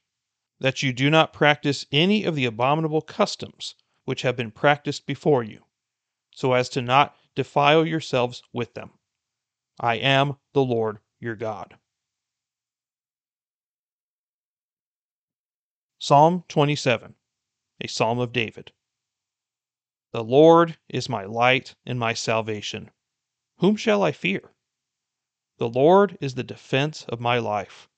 that 0.60 0.82
you 0.82 0.92
do 0.92 1.10
not 1.10 1.32
practice 1.32 1.86
any 1.90 2.24
of 2.24 2.34
the 2.34 2.44
abominable 2.44 3.00
customs 3.00 3.74
which 4.04 4.22
have 4.22 4.36
been 4.36 4.50
practiced 4.50 5.06
before 5.06 5.42
you, 5.42 5.64
so 6.30 6.52
as 6.52 6.68
to 6.70 6.82
not 6.82 7.16
defile 7.34 7.86
yourselves 7.86 8.42
with 8.52 8.74
them. 8.74 8.90
I 9.80 9.96
am 9.96 10.36
the 10.52 10.64
Lord 10.64 10.98
your 11.18 11.36
God. 11.36 11.78
Psalm 16.04 16.42
27, 16.48 17.14
a 17.80 17.86
psalm 17.86 18.18
of 18.18 18.32
David. 18.32 18.72
The 20.10 20.24
Lord 20.24 20.76
is 20.88 21.08
my 21.08 21.24
light 21.24 21.76
and 21.86 21.96
my 21.96 22.12
salvation. 22.12 22.90
Whom 23.58 23.76
shall 23.76 24.02
I 24.02 24.10
fear? 24.10 24.52
The 25.58 25.68
Lord 25.68 26.18
is 26.20 26.34
the 26.34 26.42
defense 26.42 27.04
of 27.04 27.20
my 27.20 27.38
life. 27.38 27.88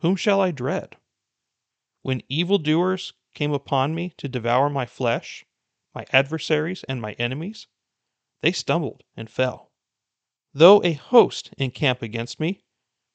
Whom 0.00 0.16
shall 0.16 0.40
I 0.40 0.50
dread? 0.50 0.96
When 2.02 2.24
evildoers 2.28 3.12
came 3.34 3.52
upon 3.52 3.94
me 3.94 4.14
to 4.16 4.26
devour 4.26 4.68
my 4.68 4.84
flesh, 4.84 5.46
my 5.94 6.06
adversaries 6.12 6.82
and 6.88 7.00
my 7.00 7.12
enemies, 7.20 7.68
they 8.40 8.50
stumbled 8.50 9.04
and 9.16 9.30
fell. 9.30 9.70
Though 10.52 10.82
a 10.82 10.94
host 10.94 11.54
encamp 11.56 12.02
against 12.02 12.40
me, 12.40 12.64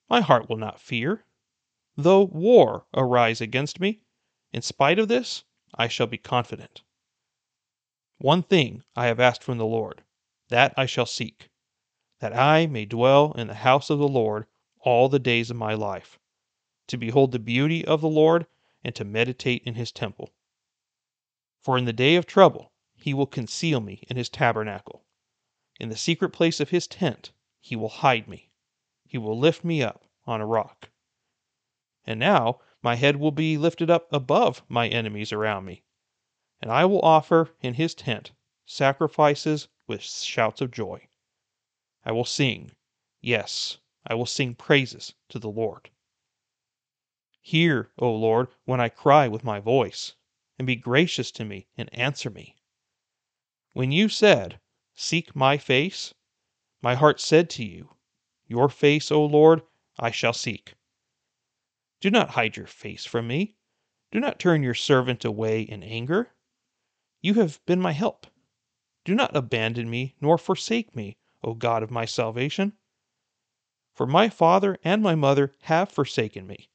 my 0.09 0.21
heart 0.21 0.47
will 0.47 0.55
not 0.55 0.79
fear. 0.79 1.25
Though 1.97 2.23
war 2.23 2.85
arise 2.93 3.41
against 3.41 3.81
me, 3.81 3.99
in 4.51 4.61
spite 4.61 4.99
of 4.99 5.07
this, 5.07 5.43
I 5.75 5.87
shall 5.87 6.07
be 6.07 6.17
confident. 6.17 6.81
One 8.17 8.43
thing 8.43 8.83
I 8.95 9.07
have 9.07 9.19
asked 9.19 9.43
from 9.43 9.57
the 9.57 9.65
Lord, 9.65 10.03
that 10.49 10.73
I 10.75 10.85
shall 10.85 11.05
seek, 11.05 11.49
that 12.19 12.35
I 12.35 12.67
may 12.67 12.85
dwell 12.85 13.33
in 13.33 13.47
the 13.47 13.53
house 13.55 13.89
of 13.89 13.99
the 13.99 14.07
Lord 14.07 14.47
all 14.81 15.09
the 15.09 15.19
days 15.19 15.49
of 15.49 15.57
my 15.57 15.73
life 15.73 16.19
to 16.89 16.97
behold 16.97 17.31
the 17.31 17.39
beauty 17.39 17.85
of 17.85 18.01
the 18.01 18.09
Lord, 18.09 18.47
and 18.83 18.95
to 18.95 19.05
meditate 19.05 19.61
in 19.63 19.75
his 19.75 19.91
temple. 19.91 20.33
For 21.61 21.77
in 21.77 21.85
the 21.85 21.93
day 21.93 22.15
of 22.15 22.25
trouble 22.25 22.71
he 22.95 23.13
will 23.13 23.27
conceal 23.27 23.79
me 23.79 24.03
in 24.09 24.17
his 24.17 24.27
tabernacle. 24.27 25.05
In 25.79 25.89
the 25.89 25.95
secret 25.95 26.31
place 26.31 26.59
of 26.59 26.69
his 26.69 26.87
tent 26.87 27.31
he 27.59 27.75
will 27.75 27.89
hide 27.89 28.27
me. 28.27 28.49
He 29.05 29.19
will 29.19 29.37
lift 29.37 29.63
me 29.63 29.83
up 29.83 30.03
on 30.25 30.41
a 30.41 30.47
rock. 30.47 30.89
And 32.05 32.19
now 32.19 32.59
my 32.81 32.95
head 32.95 33.17
will 33.17 33.31
be 33.31 33.57
lifted 33.57 33.89
up 33.89 34.11
above 34.13 34.63
my 34.69 34.87
enemies 34.87 35.33
around 35.33 35.65
me. 35.65 35.83
And 36.61 36.71
I 36.71 36.85
will 36.85 37.01
offer 37.01 37.53
in 37.61 37.73
his 37.73 37.93
tent 37.93 38.31
sacrifices 38.65 39.67
with 39.87 40.01
shouts 40.01 40.61
of 40.61 40.71
joy. 40.71 41.07
I 42.05 42.11
will 42.11 42.25
sing, 42.25 42.71
yes, 43.21 43.79
I 44.07 44.13
will 44.13 44.25
sing 44.25 44.55
praises 44.55 45.15
to 45.29 45.39
the 45.39 45.49
Lord. 45.49 45.89
Hear, 47.41 47.91
O 47.97 48.13
Lord, 48.13 48.47
when 48.65 48.79
I 48.79 48.89
cry 48.89 49.27
with 49.27 49.43
my 49.43 49.59
voice, 49.59 50.15
and 50.57 50.67
be 50.67 50.75
gracious 50.75 51.31
to 51.31 51.45
me 51.45 51.67
and 51.77 51.93
answer 51.93 52.29
me. 52.29 52.55
When 53.73 53.91
you 53.91 54.09
said, 54.09 54.59
Seek 54.93 55.35
my 55.35 55.57
face, 55.57 56.13
my 56.81 56.95
heart 56.95 57.19
said 57.19 57.49
to 57.51 57.65
you, 57.65 57.95
Your 58.45 58.69
face, 58.69 59.11
O 59.11 59.25
Lord, 59.25 59.63
I 59.97 60.11
shall 60.11 60.33
seek. 60.33 60.75
Do 62.01 62.09
not 62.09 62.31
hide 62.31 62.57
your 62.57 62.67
face 62.67 63.05
from 63.05 63.27
me. 63.27 63.55
Do 64.11 64.19
not 64.19 64.39
turn 64.39 64.63
your 64.63 64.73
servant 64.73 65.25
away 65.25 65.61
in 65.61 65.83
anger. 65.83 66.31
You 67.21 67.35
have 67.35 67.63
been 67.65 67.81
my 67.81 67.91
help. 67.91 68.27
Do 69.05 69.15
not 69.15 69.35
abandon 69.35 69.89
me 69.89 70.15
nor 70.21 70.37
forsake 70.37 70.95
me, 70.95 71.17
O 71.43 71.53
God 71.53 71.83
of 71.83 71.91
my 71.91 72.05
salvation. 72.05 72.73
For 73.93 74.05
my 74.05 74.29
father 74.29 74.77
and 74.83 75.01
my 75.01 75.15
mother 75.15 75.53
have 75.63 75.91
forsaken 75.91 76.47
me 76.47 76.69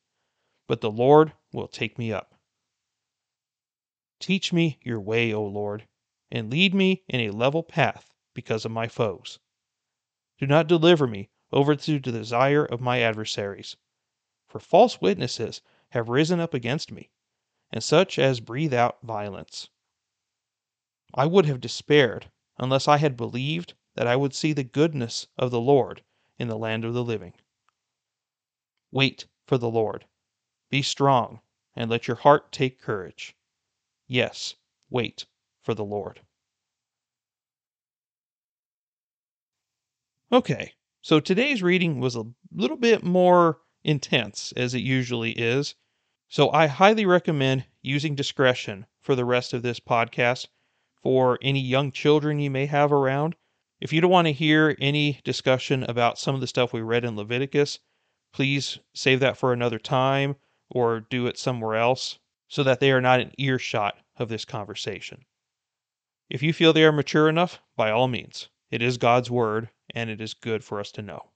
but 0.66 0.80
the 0.80 0.90
Lord 0.90 1.32
will 1.52 1.68
take 1.68 1.98
me 1.98 2.12
up. 2.12 2.34
Teach 4.18 4.52
me 4.52 4.78
your 4.82 5.00
way, 5.00 5.32
O 5.32 5.44
Lord, 5.44 5.86
and 6.30 6.50
lead 6.50 6.74
me 6.74 7.02
in 7.08 7.20
a 7.20 7.30
level 7.30 7.62
path 7.62 8.14
because 8.32 8.64
of 8.64 8.70
my 8.70 8.88
foes. 8.88 9.38
Do 10.38 10.46
not 10.46 10.66
deliver 10.66 11.06
me 11.06 11.28
over 11.52 11.76
to 11.76 11.98
the 11.98 12.12
desire 12.12 12.64
of 12.64 12.80
my 12.80 13.00
adversaries, 13.00 13.76
for 14.54 14.60
false 14.60 15.00
witnesses 15.00 15.60
have 15.88 16.08
risen 16.08 16.38
up 16.38 16.54
against 16.54 16.92
me, 16.92 17.10
and 17.72 17.82
such 17.82 18.20
as 18.20 18.38
breathe 18.38 18.72
out 18.72 19.02
violence. 19.02 19.68
I 21.12 21.26
would 21.26 21.44
have 21.46 21.60
despaired 21.60 22.30
unless 22.56 22.86
I 22.86 22.98
had 22.98 23.16
believed 23.16 23.74
that 23.96 24.06
I 24.06 24.14
would 24.14 24.32
see 24.32 24.52
the 24.52 24.62
goodness 24.62 25.26
of 25.36 25.50
the 25.50 25.60
Lord 25.60 26.04
in 26.38 26.46
the 26.46 26.56
land 26.56 26.84
of 26.84 26.94
the 26.94 27.02
living. 27.02 27.32
Wait 28.92 29.26
for 29.44 29.58
the 29.58 29.68
Lord. 29.68 30.04
Be 30.70 30.82
strong, 30.82 31.40
and 31.74 31.90
let 31.90 32.06
your 32.06 32.18
heart 32.18 32.52
take 32.52 32.80
courage. 32.80 33.34
Yes, 34.06 34.54
wait 34.88 35.26
for 35.62 35.74
the 35.74 35.84
Lord. 35.84 36.20
Okay, 40.30 40.74
so 41.02 41.18
today's 41.18 41.60
reading 41.60 41.98
was 41.98 42.14
a 42.14 42.26
little 42.52 42.76
bit 42.76 43.02
more 43.02 43.58
intense, 43.84 44.52
as 44.56 44.74
it 44.74 44.80
usually 44.80 45.32
is. 45.32 45.74
So 46.28 46.50
I 46.50 46.66
highly 46.66 47.06
recommend 47.06 47.66
using 47.82 48.14
discretion 48.14 48.86
for 49.00 49.14
the 49.14 49.24
rest 49.24 49.52
of 49.52 49.62
this 49.62 49.78
podcast 49.78 50.48
for 51.02 51.38
any 51.42 51.60
young 51.60 51.92
children 51.92 52.40
you 52.40 52.50
may 52.50 52.66
have 52.66 52.92
around. 52.92 53.36
If 53.80 53.92
you 53.92 54.00
don't 54.00 54.10
want 54.10 54.26
to 54.26 54.32
hear 54.32 54.74
any 54.80 55.20
discussion 55.22 55.84
about 55.84 56.18
some 56.18 56.34
of 56.34 56.40
the 56.40 56.46
stuff 56.46 56.72
we 56.72 56.80
read 56.80 57.04
in 57.04 57.16
Leviticus, 57.16 57.78
please 58.32 58.78
save 58.94 59.20
that 59.20 59.36
for 59.36 59.52
another 59.52 59.78
time 59.78 60.36
or 60.70 61.00
do 61.00 61.26
it 61.26 61.38
somewhere 61.38 61.76
else 61.76 62.18
so 62.48 62.62
that 62.62 62.80
they 62.80 62.90
are 62.90 63.02
not 63.02 63.20
in 63.20 63.32
earshot 63.38 63.98
of 64.16 64.28
this 64.28 64.44
conversation. 64.44 65.26
If 66.30 66.42
you 66.42 66.54
feel 66.54 66.72
they 66.72 66.84
are 66.84 66.92
mature 66.92 67.28
enough, 67.28 67.60
by 67.76 67.90
all 67.90 68.08
means, 68.08 68.48
it 68.70 68.80
is 68.80 68.96
God's 68.96 69.30
word 69.30 69.68
and 69.90 70.08
it 70.08 70.20
is 70.20 70.32
good 70.32 70.64
for 70.64 70.80
us 70.80 70.90
to 70.92 71.02
know. 71.02 71.30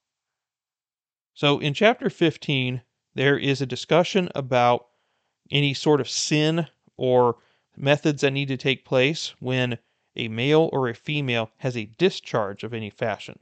So 1.39 1.61
in 1.61 1.73
chapter 1.73 2.11
15, 2.11 2.83
there 3.15 3.39
is 3.39 3.61
a 3.61 3.67
discussion 3.67 4.29
about 4.35 4.89
any 5.53 5.73
sort 5.73 6.01
of 6.01 6.11
sin 6.11 6.67
or 6.97 7.37
methods 7.77 8.23
that 8.23 8.33
need 8.33 8.49
to 8.49 8.57
take 8.57 8.85
place 8.85 9.37
when 9.39 9.79
a 10.17 10.27
male 10.27 10.69
or 10.73 10.89
a 10.89 10.97
female 10.97 11.53
has 11.59 11.77
a 11.77 11.85
discharge 11.85 12.65
of 12.65 12.75
any 12.75 12.91
fashion. 12.91 13.39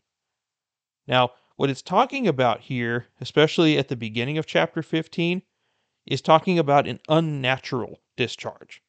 Now, 1.06 1.30
what 1.56 1.70
it's 1.70 1.80
talking 1.80 2.28
about 2.28 2.60
here, 2.60 3.06
especially 3.18 3.78
at 3.78 3.88
the 3.88 3.96
beginning 3.96 4.36
of 4.36 4.44
chapter 4.44 4.82
15, 4.82 5.40
is 6.04 6.20
talking 6.20 6.58
about 6.58 6.86
an 6.86 7.00
unnatural 7.08 8.02
discharge. 8.14 8.82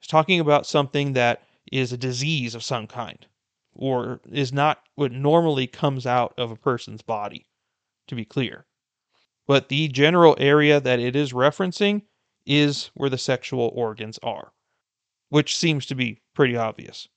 It's 0.00 0.08
talking 0.08 0.40
about 0.40 0.66
something 0.66 1.12
that 1.12 1.44
is 1.70 1.92
a 1.92 1.96
disease 1.96 2.56
of 2.56 2.64
some 2.64 2.88
kind 2.88 3.24
or 3.72 4.20
is 4.32 4.52
not 4.52 4.82
what 4.96 5.12
normally 5.12 5.68
comes 5.68 6.08
out 6.08 6.34
of 6.36 6.50
a 6.50 6.56
person's 6.56 7.02
body, 7.02 7.45
to 8.06 8.14
be 8.14 8.24
clear. 8.24 8.66
But 9.46 9.68
the 9.68 9.88
general 9.88 10.34
area 10.38 10.80
that 10.80 10.98
it 10.98 11.14
is 11.14 11.32
referencing 11.32 12.02
is 12.44 12.90
where 12.94 13.10
the 13.10 13.18
sexual 13.18 13.70
organs 13.74 14.18
are, 14.22 14.52
which 15.28 15.56
seems 15.56 15.86
to 15.86 15.94
be 15.94 16.20
pretty 16.34 16.56
obvious. 16.56 17.08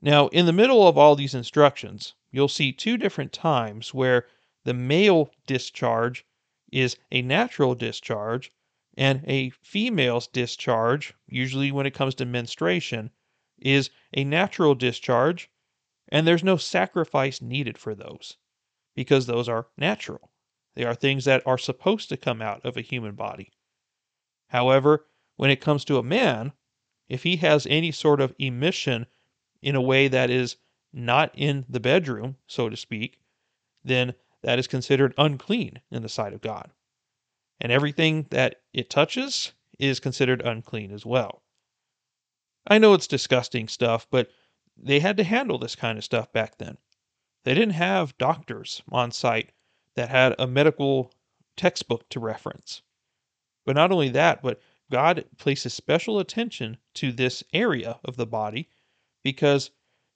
Now, 0.00 0.28
in 0.28 0.46
the 0.46 0.52
middle 0.52 0.86
of 0.86 0.96
all 0.96 1.16
these 1.16 1.34
instructions, 1.34 2.14
you'll 2.30 2.48
see 2.48 2.72
two 2.72 2.96
different 2.96 3.32
times 3.32 3.92
where 3.94 4.26
the 4.64 4.74
male 4.74 5.30
discharge 5.46 6.24
is 6.72 6.96
a 7.10 7.22
natural 7.22 7.74
discharge 7.74 8.50
and 8.96 9.24
a 9.26 9.50
female's 9.62 10.26
discharge, 10.26 11.14
usually 11.26 11.70
when 11.70 11.86
it 11.86 11.94
comes 11.94 12.14
to 12.14 12.24
menstruation, 12.24 13.10
is 13.58 13.90
a 14.14 14.24
natural 14.24 14.74
discharge, 14.74 15.50
and 16.08 16.26
there's 16.26 16.44
no 16.44 16.56
sacrifice 16.56 17.42
needed 17.42 17.76
for 17.78 17.94
those 17.94 18.36
because 18.96 19.26
those 19.26 19.48
are 19.48 19.68
natural. 19.76 20.32
They 20.74 20.84
are 20.84 20.94
things 20.94 21.24
that 21.26 21.46
are 21.46 21.58
supposed 21.58 22.08
to 22.08 22.16
come 22.16 22.42
out 22.42 22.64
of 22.64 22.76
a 22.76 22.82
human 22.82 23.14
body. 23.14 23.52
However, 24.48 25.06
when 25.36 25.50
it 25.50 25.60
comes 25.60 25.84
to 25.84 25.98
a 25.98 26.02
man, 26.02 26.52
if 27.08 27.22
he 27.22 27.36
has 27.36 27.66
any 27.70 27.92
sort 27.92 28.20
of 28.20 28.34
emission 28.38 29.06
in 29.62 29.76
a 29.76 29.80
way 29.80 30.08
that 30.08 30.30
is 30.30 30.56
not 30.92 31.30
in 31.34 31.64
the 31.68 31.80
bedroom, 31.80 32.36
so 32.46 32.68
to 32.68 32.76
speak, 32.76 33.20
then 33.84 34.14
that 34.42 34.58
is 34.58 34.66
considered 34.66 35.14
unclean 35.18 35.80
in 35.90 36.02
the 36.02 36.08
sight 36.08 36.32
of 36.32 36.40
God. 36.40 36.70
And 37.60 37.70
everything 37.70 38.26
that 38.30 38.62
it 38.72 38.90
touches 38.90 39.52
is 39.78 40.00
considered 40.00 40.42
unclean 40.42 40.92
as 40.92 41.06
well. 41.06 41.42
I 42.66 42.78
know 42.78 42.94
it's 42.94 43.06
disgusting 43.06 43.68
stuff, 43.68 44.06
but 44.10 44.30
they 44.76 45.00
had 45.00 45.16
to 45.18 45.24
handle 45.24 45.58
this 45.58 45.76
kind 45.76 45.96
of 45.96 46.04
stuff 46.04 46.32
back 46.32 46.58
then. 46.58 46.78
They 47.46 47.54
didn't 47.54 47.74
have 47.74 48.18
doctors 48.18 48.82
on 48.90 49.12
site 49.12 49.52
that 49.94 50.08
had 50.08 50.34
a 50.36 50.48
medical 50.48 51.12
textbook 51.54 52.08
to 52.08 52.18
reference. 52.18 52.82
But 53.64 53.76
not 53.76 53.92
only 53.92 54.08
that, 54.08 54.42
but 54.42 54.60
God 54.90 55.24
places 55.38 55.72
special 55.72 56.18
attention 56.18 56.76
to 56.94 57.12
this 57.12 57.44
area 57.52 58.00
of 58.04 58.16
the 58.16 58.26
body 58.26 58.68
because 59.22 59.70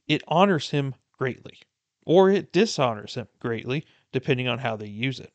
it 0.08 0.24
honors 0.26 0.70
him 0.70 0.96
greatly, 1.12 1.60
or 2.04 2.30
it 2.30 2.52
dishonors 2.52 3.14
him 3.14 3.28
greatly, 3.38 3.86
depending 4.10 4.48
on 4.48 4.58
how 4.58 4.74
they 4.74 4.88
use 4.88 5.20
it. 5.20 5.32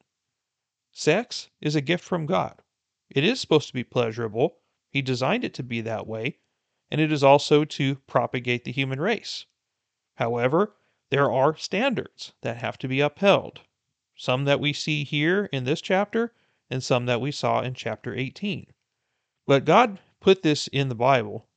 Sex 0.92 1.50
is 1.62 1.78
a 1.78 1.82
gift 1.82 2.04
from 2.04 2.26
God. 2.26 2.62
It 3.10 3.24
is 3.24 3.40
supposed 3.40 3.68
to 3.68 3.74
be 3.74 3.86
pleasurable. 3.86 4.58
He 4.90 5.02
designed 5.02 5.46
it 5.46 5.54
to 5.54 5.64
be 5.64 5.80
that 5.80 6.08
way, 6.08 6.40
and 6.92 7.00
it 7.00 7.14
is 7.14 7.24
also 7.24 7.64
to 7.64 7.96
propagate 8.06 8.66
the 8.66 8.74
human 8.74 9.00
race. 9.00 9.46
However, 10.16 10.76
there 11.16 11.32
are 11.32 11.56
standards 11.56 12.34
that 12.42 12.58
have 12.58 12.78
to 12.78 12.90
be 12.90 13.00
upheld, 13.00 13.62
some 14.18 14.44
that 14.44 14.60
we 14.60 14.74
see 14.74 15.06
here 15.06 15.46
in 15.54 15.64
this 15.64 15.80
chapter, 15.80 16.34
and 16.70 16.84
some 16.84 17.06
that 17.06 17.22
we 17.22 17.32
saw 17.32 17.62
in 17.62 17.74
chapter 17.74 18.14
18. 18.14 18.68
But 19.48 19.64
God 19.64 20.02
put 20.20 20.44
this 20.44 20.68
in 20.68 20.90
the 20.90 20.94
Bible 20.94 21.48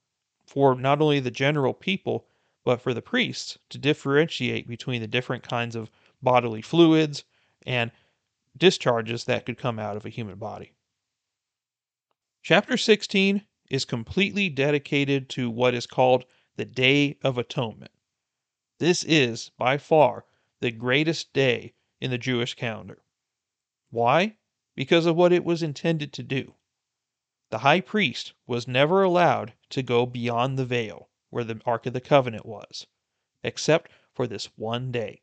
for 0.47 0.77
not 0.77 1.01
only 1.01 1.18
the 1.18 1.33
general 1.33 1.75
people, 1.75 2.29
but 2.62 2.81
for 2.81 2.94
the 2.94 3.03
priests 3.03 3.59
to 3.71 3.79
differentiate 3.79 4.68
between 4.68 5.01
the 5.01 5.09
different 5.09 5.42
kinds 5.42 5.75
of 5.75 5.90
bodily 6.23 6.62
fluids 6.62 7.25
and 7.66 7.90
discharges 8.57 9.25
that 9.25 9.44
could 9.44 9.59
come 9.59 9.81
out 9.81 9.97
of 9.97 10.07
a 10.07 10.09
human 10.09 10.38
body. 10.38 10.71
Chapter 12.44 12.77
16 12.77 13.44
is 13.71 13.85
completely 13.85 14.49
dedicated 14.49 15.29
to 15.31 15.51
what 15.51 15.75
is 15.75 15.85
called 15.85 16.27
the 16.55 16.64
Day 16.64 17.18
of 17.25 17.38
Atonement. 17.38 17.90
This 18.79 19.03
is, 19.03 19.51
by 19.59 19.77
far, 19.77 20.25
the 20.61 20.71
greatest 20.71 21.33
day 21.33 21.75
in 22.01 22.12
the 22.12 22.19
Jewish 22.19 22.55
calendar. 22.55 23.03
Why? 23.91 24.37
Because 24.77 25.05
of 25.05 25.17
what 25.17 25.33
it 25.33 25.45
was 25.45 25.64
intended 25.64 26.12
to 26.12 26.23
do. 26.23 26.55
The 27.51 27.59
high 27.59 27.81
priest 27.81 28.35
was 28.47 28.69
never 28.69 29.03
allowed 29.03 29.55
to 29.71 29.83
go 29.83 30.07
beyond 30.07 30.57
the 30.57 30.64
veil 30.64 31.11
where 31.31 31.43
the 31.43 31.61
Ark 31.67 31.87
of 31.87 31.93
the 31.93 32.01
Covenant 32.01 32.47
was, 32.47 32.87
except 33.43 33.91
for 34.14 34.29
this 34.29 34.57
one 34.57 34.93
day. 34.93 35.23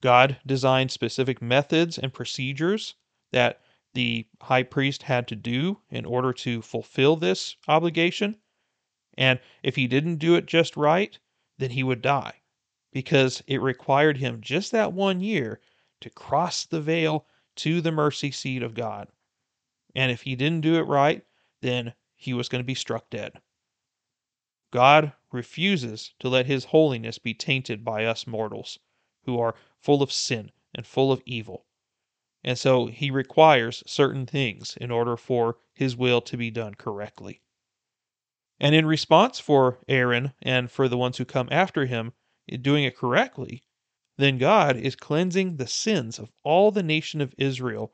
God 0.00 0.40
designed 0.46 0.92
specific 0.92 1.42
methods 1.42 1.98
and 1.98 2.14
procedures 2.14 2.94
that 3.32 3.60
the 3.92 4.28
high 4.42 4.62
priest 4.62 5.02
had 5.02 5.26
to 5.26 5.34
do 5.34 5.80
in 5.90 6.04
order 6.04 6.32
to 6.32 6.62
fulfill 6.62 7.16
this 7.16 7.56
obligation. 7.66 8.40
And 9.16 9.40
if 9.64 9.74
he 9.74 9.88
didn't 9.88 10.18
do 10.18 10.36
it 10.36 10.46
just 10.46 10.76
right, 10.76 11.18
then 11.56 11.70
he 11.70 11.82
would 11.82 12.02
die 12.02 12.42
because 12.92 13.42
it 13.46 13.60
required 13.60 14.16
him 14.16 14.40
just 14.40 14.72
that 14.72 14.92
one 14.92 15.20
year 15.20 15.60
to 16.00 16.10
cross 16.10 16.64
the 16.64 16.80
veil 16.80 17.26
to 17.56 17.80
the 17.80 17.92
mercy 17.92 18.30
seat 18.30 18.62
of 18.62 18.74
God. 18.74 19.08
And 19.94 20.12
if 20.12 20.22
he 20.22 20.36
didn't 20.36 20.60
do 20.60 20.76
it 20.76 20.82
right, 20.82 21.24
then 21.60 21.94
he 22.14 22.32
was 22.34 22.48
going 22.48 22.62
to 22.62 22.66
be 22.66 22.74
struck 22.74 23.10
dead. 23.10 23.32
God 24.70 25.12
refuses 25.32 26.12
to 26.20 26.28
let 26.28 26.46
his 26.46 26.66
holiness 26.66 27.18
be 27.18 27.34
tainted 27.34 27.84
by 27.84 28.04
us 28.04 28.26
mortals, 28.26 28.78
who 29.24 29.38
are 29.40 29.54
full 29.78 30.02
of 30.02 30.12
sin 30.12 30.52
and 30.74 30.86
full 30.86 31.10
of 31.10 31.22
evil. 31.24 31.66
And 32.44 32.58
so 32.58 32.86
he 32.86 33.10
requires 33.10 33.82
certain 33.86 34.26
things 34.26 34.76
in 34.80 34.90
order 34.90 35.16
for 35.16 35.56
his 35.74 35.96
will 35.96 36.20
to 36.22 36.36
be 36.36 36.50
done 36.50 36.74
correctly. 36.74 37.40
And 38.60 38.74
in 38.74 38.86
response 38.86 39.38
for 39.38 39.78
Aaron 39.88 40.32
and 40.42 40.70
for 40.70 40.88
the 40.88 40.98
ones 40.98 41.18
who 41.18 41.24
come 41.24 41.48
after 41.50 41.86
him 41.86 42.12
doing 42.62 42.84
it 42.84 42.96
correctly, 42.96 43.62
then 44.16 44.38
God 44.38 44.76
is 44.76 44.96
cleansing 44.96 45.56
the 45.56 45.66
sins 45.66 46.18
of 46.18 46.32
all 46.42 46.70
the 46.70 46.82
nation 46.82 47.20
of 47.20 47.34
Israel 47.38 47.92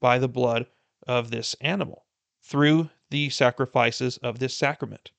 by 0.00 0.18
the 0.18 0.28
blood 0.28 0.66
of 1.06 1.30
this 1.30 1.54
animal 1.60 2.06
through 2.42 2.90
the 3.10 3.28
sacrifices 3.30 4.16
of 4.18 4.38
this 4.38 4.56
sacrament. 4.56 5.10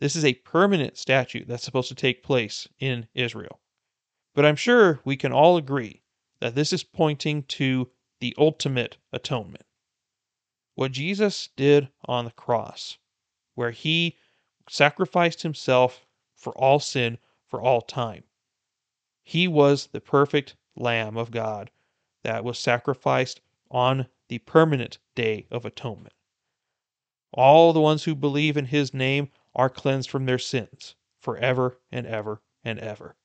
This 0.00 0.16
is 0.16 0.24
a 0.24 0.34
permanent 0.34 0.96
statute 0.96 1.46
that's 1.46 1.64
supposed 1.64 1.88
to 1.88 1.94
take 1.94 2.22
place 2.22 2.66
in 2.78 3.08
Israel. 3.14 3.60
But 4.34 4.46
I'm 4.46 4.56
sure 4.56 5.00
we 5.04 5.16
can 5.16 5.32
all 5.32 5.56
agree 5.56 6.02
that 6.40 6.54
this 6.54 6.72
is 6.72 6.84
pointing 6.84 7.42
to 7.44 7.90
the 8.20 8.34
ultimate 8.38 8.96
atonement. 9.12 9.64
What 10.74 10.92
Jesus 10.92 11.50
did 11.56 11.90
on 12.06 12.24
the 12.24 12.30
cross, 12.30 12.96
where 13.54 13.72
he 13.72 14.16
sacrificed 14.68 15.42
himself 15.42 16.06
for 16.36 16.56
all 16.56 16.78
sin 16.78 17.18
for 17.50 17.60
all 17.60 17.82
time. 17.82 18.24
He 19.22 19.48
was 19.48 19.88
the 19.88 20.00
perfect 20.00 20.56
Lamb 20.76 21.16
of 21.16 21.30
God 21.30 21.70
that 22.22 22.44
was 22.44 22.58
sacrificed 22.58 23.40
on 23.70 24.06
the 24.28 24.38
permanent 24.38 24.98
day 25.14 25.46
of 25.50 25.64
atonement. 25.64 26.14
All 27.32 27.72
the 27.72 27.80
ones 27.80 28.04
who 28.04 28.14
believe 28.14 28.56
in 28.56 28.66
his 28.66 28.94
name 28.94 29.30
are 29.54 29.68
cleansed 29.68 30.08
from 30.08 30.26
their 30.26 30.38
sins 30.38 30.94
forever 31.18 31.78
and 31.90 32.06
ever 32.06 32.40
and 32.64 32.78
ever. 32.78 33.16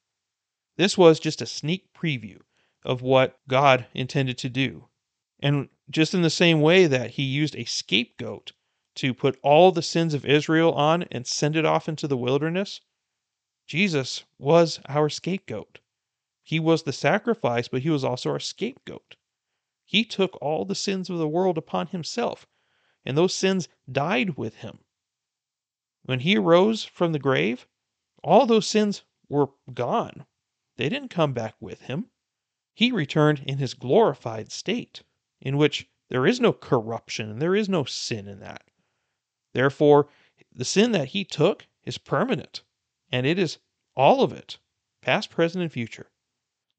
This 0.77 0.97
was 0.97 1.19
just 1.19 1.41
a 1.41 1.45
sneak 1.45 1.93
preview 1.93 2.39
of 2.83 3.01
what 3.01 3.39
God 3.47 3.87
intended 3.93 4.37
to 4.39 4.49
do. 4.49 4.89
And 5.39 5.69
just 5.89 6.13
in 6.13 6.21
the 6.21 6.29
same 6.29 6.61
way 6.61 6.87
that 6.87 7.11
he 7.11 7.23
used 7.23 7.55
a 7.55 7.65
scapegoat 7.65 8.51
to 8.95 9.13
put 9.13 9.39
all 9.41 9.71
the 9.71 9.81
sins 9.81 10.13
of 10.13 10.25
Israel 10.25 10.73
on 10.73 11.03
and 11.03 11.27
send 11.27 11.55
it 11.55 11.65
off 11.65 11.89
into 11.89 12.07
the 12.07 12.17
wilderness, 12.17 12.81
Jesus 13.65 14.23
was 14.37 14.79
our 14.87 15.09
scapegoat. 15.09 15.79
He 16.43 16.59
was 16.59 16.83
the 16.83 16.93
sacrifice, 16.93 17.67
but 17.67 17.81
he 17.81 17.89
was 17.89 18.03
also 18.03 18.29
our 18.29 18.39
scapegoat. 18.39 19.15
He 19.83 20.03
took 20.05 20.37
all 20.41 20.65
the 20.65 20.75
sins 20.75 21.09
of 21.09 21.17
the 21.17 21.27
world 21.27 21.57
upon 21.57 21.87
himself, 21.87 22.47
and 23.03 23.17
those 23.17 23.33
sins 23.33 23.67
died 23.91 24.37
with 24.37 24.57
him. 24.57 24.79
When 26.03 26.19
he 26.19 26.37
arose 26.37 26.83
from 26.83 27.11
the 27.11 27.19
grave, 27.19 27.67
all 28.23 28.45
those 28.45 28.67
sins 28.67 29.03
were 29.29 29.49
gone. 29.73 30.25
They 30.77 30.89
didn't 30.89 31.09
come 31.09 31.33
back 31.33 31.55
with 31.59 31.81
him 31.81 32.09
he 32.75 32.91
returned 32.91 33.39
in 33.47 33.57
his 33.57 33.73
glorified 33.73 34.51
state, 34.51 35.01
in 35.39 35.55
which 35.55 35.87
there 36.09 36.27
is 36.27 36.41
no 36.41 36.51
corruption 36.51 37.31
and 37.31 37.41
there 37.41 37.55
is 37.55 37.69
no 37.69 37.85
sin 37.85 38.27
in 38.27 38.41
that. 38.41 38.69
Therefore, 39.53 40.09
the 40.51 40.65
sin 40.65 40.91
that 40.91 41.09
he 41.09 41.23
took 41.23 41.67
is 41.85 41.97
permanent, 41.97 42.63
and 43.11 43.25
it 43.25 43.39
is 43.39 43.59
all 43.95 44.23
of 44.23 44.33
it, 44.33 44.57
past, 45.01 45.29
present, 45.29 45.61
and 45.61 45.71
future. 45.71 46.11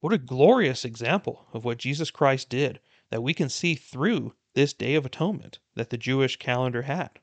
What 0.01 0.13
a 0.13 0.19
glorious 0.19 0.85
example 0.85 1.47
of 1.53 1.65
what 1.65 1.79
Jesus 1.79 2.11
Christ 2.11 2.49
did 2.49 2.81
that 3.11 3.23
we 3.23 3.35
can 3.35 3.49
see 3.49 3.75
through 3.75 4.35
this 4.55 4.73
Day 4.73 4.95
of 4.95 5.07
Atonement 5.07 5.59
that 5.75 5.91
the 5.91 5.99
Jewish 5.99 6.37
calendar 6.37 6.83
had. 6.83 7.21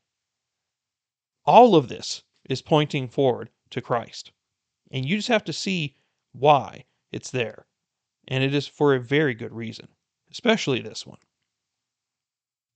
All 1.46 1.76
of 1.76 1.90
this 1.90 2.24
is 2.50 2.62
pointing 2.62 3.08
forward 3.08 3.50
to 3.72 3.82
Christ. 3.82 4.32
And 4.92 5.06
you 5.06 5.18
just 5.18 5.28
have 5.28 5.44
to 5.46 5.54
see 5.54 5.98
why 6.32 6.86
it's 7.12 7.32
there. 7.32 7.68
And 8.28 8.44
it 8.44 8.54
is 8.54 8.68
for 8.68 8.94
a 8.94 9.00
very 9.00 9.34
good 9.34 9.52
reason, 9.52 9.90
especially 10.32 10.82
this 10.82 11.06
one. 11.06 11.20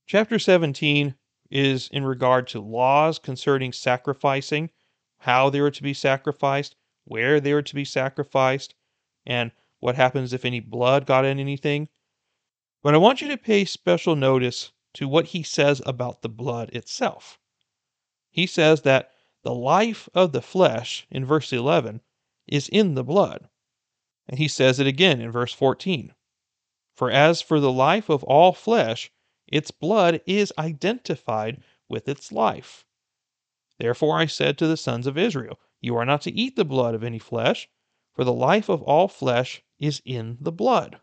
Chapter 0.06 0.38
17 0.38 1.14
is 1.50 1.88
in 1.88 2.04
regard 2.04 2.46
to 2.48 2.60
laws 2.60 3.18
concerning 3.18 3.72
sacrificing, 3.72 4.70
how 5.18 5.50
they 5.50 5.60
were 5.60 5.70
to 5.70 5.82
be 5.82 5.94
sacrificed, 5.94 6.76
where 7.04 7.40
they 7.40 7.52
were 7.52 7.62
to 7.62 7.74
be 7.74 7.84
sacrificed, 7.84 8.74
and 9.26 9.52
what 9.80 9.94
happens 9.94 10.32
if 10.32 10.44
any 10.44 10.60
blood 10.60 11.06
got 11.06 11.24
in 11.24 11.38
anything. 11.38 11.88
But 12.82 12.94
I 12.94 12.98
want 12.98 13.20
you 13.20 13.28
to 13.28 13.36
pay 13.36 13.64
special 13.64 14.16
notice 14.16 14.72
to 14.94 15.08
what 15.08 15.26
he 15.26 15.42
says 15.42 15.82
about 15.84 16.22
the 16.22 16.28
blood 16.28 16.70
itself. 16.70 17.38
He 18.30 18.46
says 18.46 18.82
that 18.82 19.10
the 19.42 19.54
life 19.54 20.08
of 20.14 20.32
the 20.32 20.42
flesh, 20.42 21.06
in 21.10 21.24
verse 21.24 21.52
11, 21.52 22.00
is 22.46 22.68
in 22.68 22.94
the 22.94 23.04
blood. 23.04 23.48
And 24.28 24.38
he 24.38 24.48
says 24.48 24.78
it 24.78 24.86
again 24.86 25.20
in 25.20 25.30
verse 25.30 25.52
14. 25.52 26.14
For 26.94 27.10
as 27.10 27.40
for 27.40 27.60
the 27.60 27.72
life 27.72 28.08
of 28.08 28.24
all 28.24 28.52
flesh, 28.52 29.10
its 29.46 29.70
blood 29.70 30.20
is 30.26 30.52
identified 30.58 31.62
with 31.88 32.08
its 32.08 32.32
life. 32.32 32.84
Therefore 33.78 34.18
I 34.18 34.26
said 34.26 34.58
to 34.58 34.66
the 34.66 34.76
sons 34.76 35.06
of 35.06 35.16
Israel, 35.16 35.58
You 35.80 35.96
are 35.96 36.04
not 36.04 36.22
to 36.22 36.32
eat 36.32 36.56
the 36.56 36.64
blood 36.64 36.94
of 36.94 37.04
any 37.04 37.18
flesh, 37.18 37.68
for 38.12 38.24
the 38.24 38.32
life 38.32 38.68
of 38.68 38.82
all 38.82 39.06
flesh 39.06 39.62
is 39.78 40.02
in 40.04 40.38
the 40.40 40.50
blood. 40.50 41.00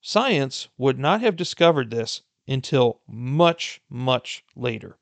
Science 0.00 0.68
would 0.78 0.98
not 0.98 1.20
have 1.20 1.36
discovered 1.36 1.90
this 1.90 2.22
until 2.46 3.00
much, 3.08 3.80
much 3.88 4.44
later. 4.54 4.98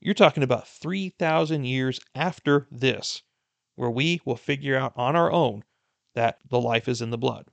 You're 0.00 0.14
talking 0.14 0.42
about 0.42 0.66
3,000 0.66 1.64
years 1.64 2.00
after 2.14 2.66
this, 2.70 3.22
where 3.74 3.90
we 3.90 4.20
will 4.24 4.36
figure 4.36 4.76
out 4.76 4.92
on 4.96 5.14
our 5.14 5.30
own 5.30 5.64
that 6.14 6.40
the 6.48 6.60
life 6.60 6.88
is 6.88 7.00
in 7.00 7.10
the 7.10 7.18
blood. 7.18 7.46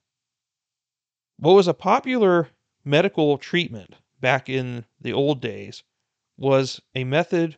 What 1.38 1.54
was 1.54 1.68
a 1.68 1.74
popular 1.74 2.50
medical 2.84 3.38
treatment 3.38 3.96
back 4.20 4.50
in 4.50 4.86
the 5.00 5.14
old 5.14 5.42
days 5.42 5.84
was 6.38 6.82
a 6.96 7.04
method 7.04 7.58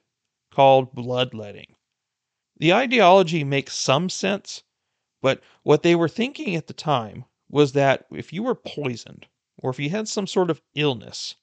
called 0.51 0.93
bloodletting. 0.93 1.75
The 2.57 2.73
ideology 2.73 3.43
makes 3.43 3.75
some 3.75 4.09
sense, 4.09 4.63
but 5.21 5.41
what 5.63 5.81
they 5.81 5.95
were 5.95 6.09
thinking 6.09 6.55
at 6.55 6.67
the 6.67 6.73
time 6.73 7.25
was 7.49 7.73
that 7.73 8.05
if 8.11 8.31
you 8.31 8.43
were 8.43 8.55
poisoned 8.55 9.27
or 9.57 9.71
if 9.71 9.79
you 9.79 9.89
had 9.89 10.07
some 10.07 10.27
sort 10.27 10.49
of 10.49 10.61
illness, 10.75 11.35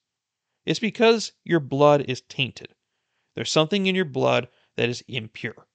it's 0.64 0.78
because 0.78 1.32
your 1.44 1.60
blood 1.60 2.02
is 2.08 2.20
tainted. 2.22 2.74
There's 3.34 3.50
something 3.50 3.86
in 3.86 3.94
your 3.94 4.04
blood 4.04 4.48
that 4.76 4.88
is 4.88 5.02
impure. 5.08 5.66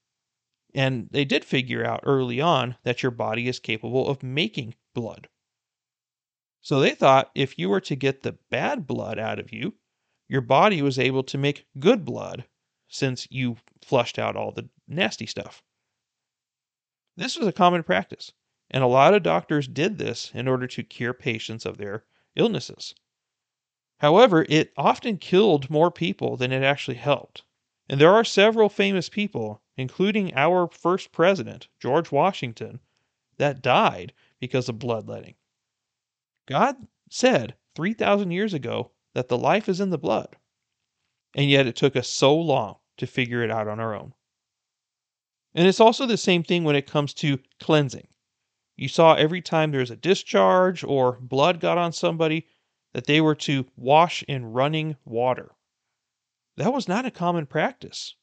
And 0.73 1.07
they 1.11 1.25
did 1.25 1.45
figure 1.45 1.85
out 1.85 2.01
early 2.03 2.41
on 2.41 2.77
that 2.83 3.03
your 3.03 3.11
body 3.11 3.47
is 3.47 3.59
capable 3.59 4.07
of 4.07 4.23
making 4.23 4.75
blood. 4.93 5.29
So 6.61 6.79
they 6.79 6.95
thought 6.95 7.31
if 7.35 7.59
you 7.59 7.69
were 7.69 7.81
to 7.81 7.95
get 7.95 8.21
the 8.21 8.37
bad 8.49 8.87
blood 8.87 9.19
out 9.19 9.39
of 9.39 9.51
you, 9.51 9.73
your 10.29 10.41
body 10.41 10.81
was 10.81 10.97
able 10.97 11.23
to 11.23 11.37
make 11.37 11.67
good 11.79 12.05
blood 12.05 12.45
since 12.93 13.27
you 13.31 13.57
flushed 13.81 14.19
out 14.19 14.35
all 14.35 14.51
the 14.51 14.69
nasty 14.87 15.25
stuff. 15.25 15.63
This 17.15 17.35
was 17.35 17.47
a 17.47 17.51
common 17.51 17.81
practice, 17.81 18.31
and 18.69 18.83
a 18.83 18.87
lot 18.87 19.15
of 19.15 19.23
doctors 19.23 19.67
did 19.67 19.97
this 19.97 20.31
in 20.35 20.47
order 20.47 20.67
to 20.67 20.83
cure 20.83 21.13
patients 21.13 21.65
of 21.65 21.77
their 21.77 22.05
illnesses. 22.35 22.93
However, 23.97 24.45
it 24.47 24.73
often 24.77 25.17
killed 25.17 25.71
more 25.71 25.89
people 25.89 26.37
than 26.37 26.51
it 26.51 26.61
actually 26.61 26.97
helped. 26.97 27.43
And 27.89 27.99
there 27.99 28.13
are 28.13 28.23
several 28.23 28.69
famous 28.69 29.09
people, 29.09 29.63
including 29.75 30.31
our 30.35 30.67
first 30.67 31.11
president, 31.11 31.69
George 31.79 32.11
Washington, 32.11 32.79
that 33.37 33.63
died 33.63 34.13
because 34.39 34.69
of 34.69 34.77
bloodletting. 34.77 35.33
God 36.45 36.87
said 37.09 37.55
3,000 37.73 38.29
years 38.29 38.53
ago 38.53 38.91
that 39.13 39.29
the 39.29 39.37
life 39.37 39.67
is 39.67 39.79
in 39.79 39.89
the 39.89 39.97
blood. 39.97 40.35
And 41.35 41.49
yet 41.49 41.65
it 41.65 41.75
took 41.75 41.95
us 41.95 42.07
so 42.07 42.35
long 42.35 42.77
to 42.97 43.07
figure 43.07 43.43
it 43.43 43.51
out 43.51 43.67
on 43.67 43.79
our 43.79 43.95
own. 43.95 44.13
And 45.55 45.67
it's 45.67 45.79
also 45.79 46.05
the 46.05 46.17
same 46.17 46.43
thing 46.43 46.63
when 46.63 46.75
it 46.75 46.89
comes 46.89 47.13
to 47.15 47.39
cleansing. 47.59 48.07
You 48.75 48.87
saw 48.87 49.13
every 49.13 49.41
time 49.41 49.71
there's 49.71 49.91
a 49.91 49.95
discharge 49.95 50.83
or 50.83 51.19
blood 51.19 51.59
got 51.59 51.77
on 51.77 51.93
somebody 51.93 52.47
that 52.93 53.05
they 53.05 53.21
were 53.21 53.35
to 53.35 53.65
wash 53.75 54.23
in 54.23 54.45
running 54.45 54.95
water. 55.05 55.55
That 56.57 56.73
was 56.73 56.87
not 56.87 57.05
a 57.05 57.11
common 57.11 57.45
practice. 57.45 58.15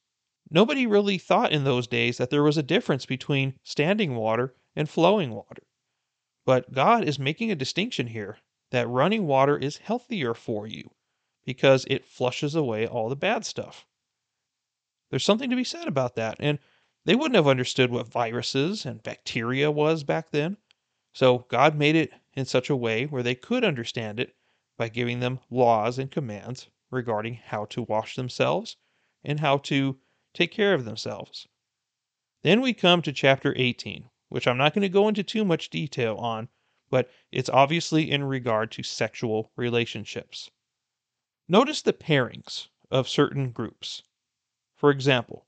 Nobody 0.50 0.86
really 0.86 1.18
thought 1.18 1.52
in 1.52 1.64
those 1.64 1.86
days 1.86 2.18
that 2.18 2.30
there 2.30 2.42
was 2.42 2.56
a 2.56 2.62
difference 2.62 3.06
between 3.06 3.58
standing 3.62 4.16
water 4.16 4.54
and 4.74 4.88
flowing 4.88 5.30
water. 5.30 5.62
But 6.44 6.72
God 6.72 7.04
is 7.04 7.18
making 7.18 7.50
a 7.50 7.56
distinction 7.56 8.08
here 8.08 8.38
that 8.70 8.88
running 8.88 9.26
water 9.26 9.56
is 9.56 9.76
healthier 9.78 10.34
for 10.34 10.66
you 10.66 10.90
because 11.44 11.84
it 11.88 12.04
flushes 12.04 12.54
away 12.54 12.86
all 12.86 13.08
the 13.08 13.16
bad 13.16 13.44
stuff. 13.44 13.86
There's 15.10 15.24
something 15.24 15.50
to 15.50 15.56
be 15.56 15.64
said 15.64 15.88
about 15.88 16.14
that. 16.14 16.36
And 16.38 16.58
they 17.04 17.14
wouldn't 17.14 17.34
have 17.34 17.48
understood 17.48 17.90
what 17.90 18.08
viruses 18.08 18.86
and 18.86 19.02
bacteria 19.02 19.70
was 19.70 20.04
back 20.04 20.30
then. 20.30 20.56
So 21.12 21.46
God 21.48 21.74
made 21.74 21.96
it 21.96 22.12
in 22.34 22.44
such 22.44 22.70
a 22.70 22.76
way 22.76 23.06
where 23.06 23.22
they 23.22 23.34
could 23.34 23.64
understand 23.64 24.20
it 24.20 24.36
by 24.76 24.88
giving 24.88 25.20
them 25.20 25.40
laws 25.50 25.98
and 25.98 26.10
commands 26.10 26.68
regarding 26.90 27.34
how 27.34 27.64
to 27.66 27.82
wash 27.82 28.14
themselves 28.14 28.76
and 29.24 29.40
how 29.40 29.58
to 29.58 29.98
take 30.32 30.52
care 30.52 30.74
of 30.74 30.84
themselves. 30.84 31.48
Then 32.42 32.60
we 32.60 32.72
come 32.72 33.02
to 33.02 33.12
chapter 33.12 33.52
18, 33.56 34.08
which 34.28 34.46
I'm 34.46 34.56
not 34.56 34.72
going 34.74 34.82
to 34.82 34.88
go 34.88 35.08
into 35.08 35.22
too 35.22 35.44
much 35.44 35.70
detail 35.70 36.16
on, 36.16 36.48
but 36.88 37.10
it's 37.32 37.50
obviously 37.50 38.10
in 38.10 38.24
regard 38.24 38.70
to 38.72 38.82
sexual 38.82 39.50
relationships. 39.56 40.50
Notice 41.48 41.82
the 41.82 41.92
pairings 41.92 42.68
of 42.90 43.08
certain 43.08 43.50
groups. 43.50 44.02
For 44.80 44.90
example, 44.90 45.46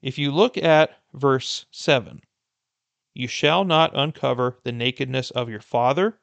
if 0.00 0.16
you 0.16 0.30
look 0.30 0.56
at 0.56 0.96
verse 1.12 1.66
7, 1.72 2.22
you 3.14 3.26
shall 3.26 3.64
not 3.64 3.90
uncover 3.98 4.60
the 4.62 4.70
nakedness 4.70 5.32
of 5.32 5.48
your 5.48 5.60
father, 5.60 6.20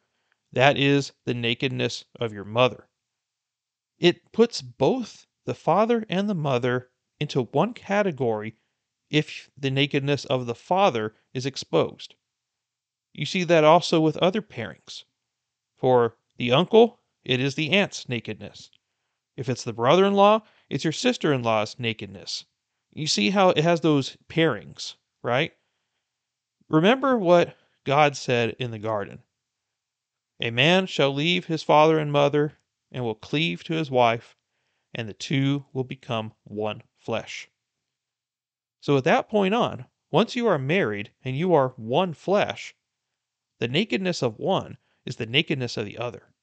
that 0.53 0.77
is, 0.77 1.11
the 1.25 1.33
nakedness 1.33 2.05
of 2.21 2.31
your 2.31 2.45
mother. 2.45 2.87
It 3.99 4.31
puts 4.31 4.61
both 4.61 5.27
the 5.43 5.53
father 5.53 6.05
and 6.07 6.29
the 6.29 6.33
mother 6.33 6.89
into 7.19 7.43
one 7.43 7.73
category 7.73 8.55
if 9.09 9.49
the 9.57 9.69
nakedness 9.69 10.23
of 10.23 10.45
the 10.45 10.55
father 10.55 11.17
is 11.33 11.45
exposed. 11.45 12.15
You 13.11 13.25
see 13.25 13.43
that 13.43 13.65
also 13.65 13.99
with 13.99 14.15
other 14.19 14.41
pairings. 14.41 15.03
For 15.75 16.15
the 16.37 16.53
uncle, 16.53 17.01
it 17.25 17.41
is 17.41 17.55
the 17.55 17.71
aunt's 17.71 18.07
nakedness. 18.07 18.71
If 19.35 19.49
it's 19.49 19.65
the 19.65 19.73
brother 19.73 20.05
in 20.05 20.13
law, 20.13 20.43
it's 20.69 20.83
your 20.83 20.93
sister 20.93 21.31
in 21.31 21.43
law's 21.43 21.79
nakedness. 21.79 22.45
You 22.93 23.07
see 23.07 23.29
how 23.29 23.49
it 23.49 23.59
has 23.59 23.81
those 23.81 24.17
pairings, 24.27 24.95
right? 25.21 25.53
Remember 26.69 27.17
what 27.17 27.55
God 27.85 28.17
said 28.17 28.55
in 28.59 28.71
the 28.71 28.79
garden 28.79 29.23
A 30.41 30.51
man 30.51 30.85
shall 30.85 31.13
leave 31.13 31.45
his 31.45 31.63
father 31.63 31.97
and 31.97 32.11
mother 32.11 32.57
and 32.91 33.03
will 33.03 33.15
cleave 33.15 33.63
to 33.65 33.73
his 33.73 33.89
wife, 33.89 34.35
and 34.93 35.07
the 35.07 35.13
two 35.13 35.65
will 35.71 35.83
become 35.83 36.33
one 36.43 36.83
flesh. 36.97 37.49
So 38.81 38.97
at 38.97 39.05
that 39.05 39.29
point 39.29 39.53
on, 39.53 39.85
once 40.11 40.35
you 40.35 40.47
are 40.47 40.57
married 40.57 41.11
and 41.23 41.37
you 41.37 41.53
are 41.53 41.69
one 41.77 42.13
flesh, 42.13 42.75
the 43.59 43.67
nakedness 43.67 44.21
of 44.21 44.39
one 44.39 44.77
is 45.05 45.15
the 45.15 45.25
nakedness 45.25 45.77
of 45.77 45.85
the 45.85 45.97
other. 45.97 46.33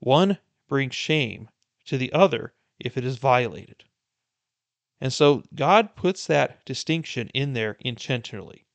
One 0.00 0.38
brings 0.68 0.94
shame 0.94 1.48
to 1.86 1.96
the 1.96 2.12
other 2.12 2.54
if 2.78 2.96
it 2.96 3.04
is 3.04 3.18
violated. 3.18 3.84
And 5.00 5.12
so 5.12 5.44
God 5.54 5.94
puts 5.94 6.26
that 6.26 6.64
distinction 6.64 7.28
in 7.34 7.52
there 7.52 7.76
intentionally. 7.80 8.66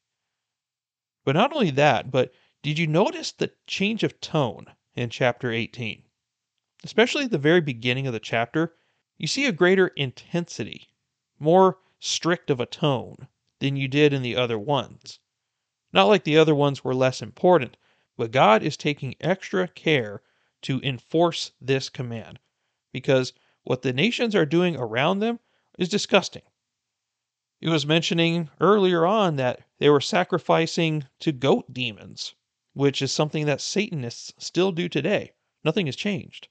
But 1.25 1.35
not 1.35 1.53
only 1.53 1.71
that, 1.71 2.11
but 2.11 2.33
did 2.61 2.79
you 2.79 2.87
notice 2.87 3.31
the 3.31 3.51
change 3.67 4.03
of 4.03 4.21
tone 4.21 4.67
in 4.95 5.09
chapter 5.09 5.51
18? 5.51 6.03
Especially 6.83 7.25
at 7.25 7.31
the 7.31 7.37
very 7.37 7.61
beginning 7.61 8.07
of 8.07 8.13
the 8.13 8.19
chapter, 8.19 8.75
you 9.17 9.27
see 9.27 9.45
a 9.45 9.51
greater 9.51 9.87
intensity, 9.89 10.89
more 11.39 11.79
strict 11.99 12.49
of 12.49 12.59
a 12.59 12.65
tone 12.65 13.27
than 13.59 13.75
you 13.75 13.87
did 13.87 14.11
in 14.11 14.21
the 14.21 14.35
other 14.35 14.59
ones. 14.59 15.19
Not 15.93 16.07
like 16.07 16.23
the 16.23 16.37
other 16.37 16.55
ones 16.55 16.83
were 16.83 16.95
less 16.95 17.21
important, 17.21 17.77
but 18.17 18.31
God 18.31 18.63
is 18.63 18.75
taking 18.77 19.15
extra 19.21 19.67
care 19.67 20.21
to 20.63 20.81
enforce 20.81 21.51
this 21.61 21.89
command 21.89 22.39
because 22.91 23.33
what 23.63 23.81
the 23.81 23.93
nations 23.93 24.35
are 24.35 24.45
doing 24.45 24.75
around 24.75 25.19
them 25.19 25.39
is 25.77 25.89
disgusting. 25.89 26.43
It 27.61 27.69
was 27.69 27.85
mentioning 27.85 28.49
earlier 28.59 29.05
on 29.05 29.37
that 29.37 29.61
they 29.79 29.89
were 29.89 30.01
sacrificing 30.01 31.05
to 31.19 31.31
goat 31.31 31.73
demons, 31.73 32.35
which 32.73 33.01
is 33.01 33.11
something 33.11 33.45
that 33.45 33.61
Satanists 33.61 34.33
still 34.37 34.71
do 34.71 34.89
today. 34.89 35.31
Nothing 35.63 35.85
has 35.85 35.95
changed. 35.95 36.49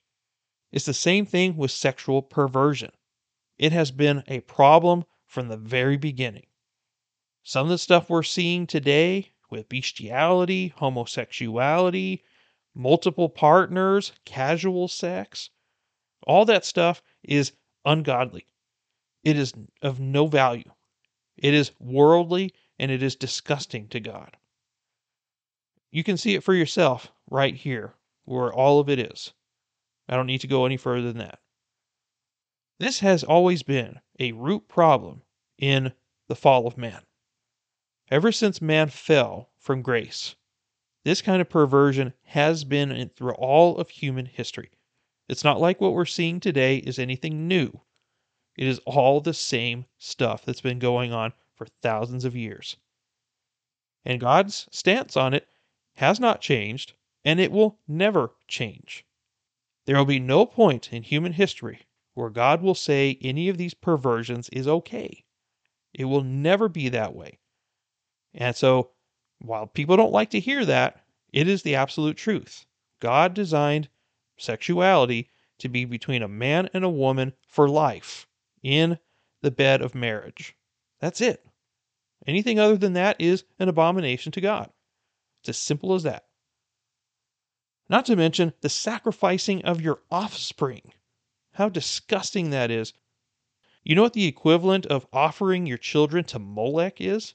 It's 0.72 0.86
the 0.86 0.94
same 0.94 1.26
thing 1.26 1.56
with 1.58 1.70
sexual 1.70 2.22
perversion. 2.22 2.92
It 3.58 3.72
has 3.72 3.90
been 3.90 4.24
a 4.26 4.40
problem 4.40 5.04
from 5.26 5.48
the 5.48 5.58
very 5.58 5.98
beginning. 5.98 6.46
Some 7.42 7.66
of 7.66 7.70
the 7.70 7.78
stuff 7.78 8.08
we're 8.08 8.22
seeing 8.22 8.66
today 8.66 9.32
with 9.50 9.68
bestiality, 9.68 10.68
homosexuality, 10.78 12.22
multiple 12.74 13.28
partners, 13.28 14.12
casual 14.24 14.88
sex, 14.88 15.50
all 16.26 16.44
that 16.46 16.64
stuff 16.64 17.02
is 17.22 17.52
ungodly. 17.84 18.46
It 19.24 19.36
is 19.38 19.52
of 19.80 20.00
no 20.00 20.26
value. 20.26 20.70
It 21.36 21.54
is 21.54 21.72
worldly 21.78 22.52
and 22.78 22.90
it 22.90 23.02
is 23.02 23.16
disgusting 23.16 23.88
to 23.88 24.00
God. 24.00 24.36
You 25.90 26.02
can 26.02 26.16
see 26.16 26.34
it 26.34 26.42
for 26.42 26.54
yourself 26.54 27.12
right 27.30 27.54
here, 27.54 27.94
where 28.24 28.52
all 28.52 28.80
of 28.80 28.88
it 28.88 28.98
is. 28.98 29.32
I 30.08 30.16
don't 30.16 30.26
need 30.26 30.40
to 30.40 30.46
go 30.46 30.66
any 30.66 30.76
further 30.76 31.08
than 31.08 31.18
that. 31.18 31.40
This 32.78 33.00
has 33.00 33.22
always 33.22 33.62
been 33.62 34.00
a 34.18 34.32
root 34.32 34.68
problem 34.68 35.22
in 35.58 35.92
the 36.28 36.34
fall 36.34 36.66
of 36.66 36.78
man. 36.78 37.02
Ever 38.10 38.32
since 38.32 38.60
man 38.60 38.88
fell 38.88 39.50
from 39.56 39.82
grace, 39.82 40.34
this 41.04 41.22
kind 41.22 41.40
of 41.40 41.48
perversion 41.48 42.14
has 42.24 42.64
been 42.64 43.10
through 43.16 43.34
all 43.34 43.76
of 43.78 43.90
human 43.90 44.26
history. 44.26 44.70
It's 45.32 45.44
not 45.44 45.62
like 45.62 45.80
what 45.80 45.94
we're 45.94 46.04
seeing 46.04 46.40
today 46.40 46.76
is 46.76 46.98
anything 46.98 47.48
new. 47.48 47.80
It 48.58 48.66
is 48.66 48.80
all 48.80 49.22
the 49.22 49.32
same 49.32 49.86
stuff 49.96 50.44
that's 50.44 50.60
been 50.60 50.78
going 50.78 51.14
on 51.14 51.32
for 51.54 51.64
thousands 51.80 52.26
of 52.26 52.36
years. 52.36 52.76
And 54.04 54.20
God's 54.20 54.68
stance 54.70 55.16
on 55.16 55.32
it 55.32 55.48
has 55.94 56.20
not 56.20 56.42
changed, 56.42 56.92
and 57.24 57.40
it 57.40 57.50
will 57.50 57.78
never 57.88 58.34
change. 58.46 59.06
There 59.86 59.96
will 59.96 60.04
be 60.04 60.18
no 60.18 60.44
point 60.44 60.92
in 60.92 61.02
human 61.02 61.32
history 61.32 61.86
where 62.12 62.28
God 62.28 62.60
will 62.60 62.74
say 62.74 63.16
any 63.22 63.48
of 63.48 63.56
these 63.56 63.72
perversions 63.72 64.50
is 64.50 64.68
okay. 64.68 65.24
It 65.94 66.04
will 66.04 66.24
never 66.24 66.68
be 66.68 66.90
that 66.90 67.14
way. 67.14 67.38
And 68.34 68.54
so, 68.54 68.90
while 69.38 69.66
people 69.66 69.96
don't 69.96 70.12
like 70.12 70.28
to 70.32 70.40
hear 70.40 70.66
that, 70.66 71.02
it 71.32 71.48
is 71.48 71.62
the 71.62 71.74
absolute 71.74 72.18
truth. 72.18 72.66
God 73.00 73.32
designed 73.32 73.88
sexuality 74.42 75.28
to 75.58 75.68
be 75.68 75.84
between 75.84 76.22
a 76.22 76.28
man 76.28 76.68
and 76.74 76.84
a 76.84 76.90
woman 76.90 77.32
for 77.46 77.68
life 77.68 78.26
in 78.62 78.98
the 79.42 79.50
bed 79.50 79.80
of 79.80 79.94
marriage. 79.94 80.56
That's 81.00 81.20
it. 81.20 81.44
Anything 82.26 82.58
other 82.58 82.76
than 82.76 82.92
that 82.92 83.20
is 83.20 83.44
an 83.58 83.68
abomination 83.68 84.32
to 84.32 84.40
God. 84.40 84.70
It's 85.40 85.50
as 85.50 85.58
simple 85.58 85.94
as 85.94 86.04
that. 86.04 86.26
Not 87.88 88.06
to 88.06 88.16
mention 88.16 88.52
the 88.60 88.68
sacrificing 88.68 89.64
of 89.64 89.80
your 89.80 90.00
offspring. 90.10 90.92
How 91.52 91.68
disgusting 91.68 92.50
that 92.50 92.70
is. 92.70 92.92
You 93.82 93.94
know 93.94 94.02
what 94.02 94.12
the 94.12 94.26
equivalent 94.26 94.86
of 94.86 95.06
offering 95.12 95.66
your 95.66 95.78
children 95.78 96.24
to 96.24 96.38
Molech 96.38 97.00
is? 97.00 97.34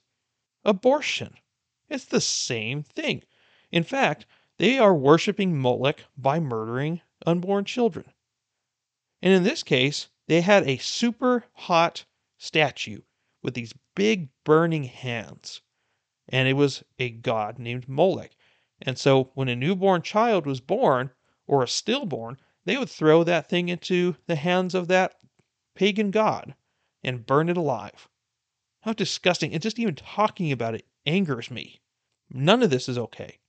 Abortion. 0.63 1.35
It's 1.89 2.05
the 2.05 2.21
same 2.21 2.83
thing. 2.83 3.23
In 3.71 3.83
fact, 3.83 4.25
they 4.59 4.79
are 4.79 4.93
worshiping 4.93 5.59
Molech 5.59 6.03
by 6.17 6.39
murdering 6.39 7.01
unborn 7.25 7.65
children. 7.65 8.11
And 9.21 9.33
in 9.33 9.43
this 9.43 9.63
case, 9.63 10.09
they 10.27 10.41
had 10.41 10.67
a 10.67 10.77
super 10.77 11.45
hot 11.53 12.05
statue 12.37 13.01
with 13.41 13.53
these 13.53 13.73
big 13.95 14.29
burning 14.43 14.83
hands. 14.83 15.61
And 16.29 16.47
it 16.47 16.53
was 16.53 16.83
a 16.99 17.09
god 17.09 17.59
named 17.59 17.87
Molech. 17.87 18.35
And 18.81 18.97
so 18.97 19.31
when 19.33 19.47
a 19.47 19.55
newborn 19.55 20.01
child 20.01 20.45
was 20.45 20.59
born, 20.59 21.11
or 21.47 21.63
a 21.63 21.67
stillborn, 21.67 22.37
they 22.65 22.77
would 22.77 22.89
throw 22.89 23.23
that 23.23 23.49
thing 23.49 23.69
into 23.69 24.17
the 24.27 24.35
hands 24.35 24.75
of 24.75 24.87
that 24.89 25.17
pagan 25.75 26.11
god 26.11 26.53
and 27.03 27.25
burn 27.25 27.47
it 27.47 27.57
alive. 27.57 28.09
How 28.81 28.93
disgusting. 28.93 29.53
And 29.53 29.61
just 29.61 29.79
even 29.79 29.95
talking 29.95 30.51
about 30.51 30.75
it 30.75 30.85
angers 31.05 31.49
me. 31.49 31.79
None 32.29 32.61
of 32.61 32.69
this 32.69 32.89
is 32.89 32.97
okay. 32.97 33.39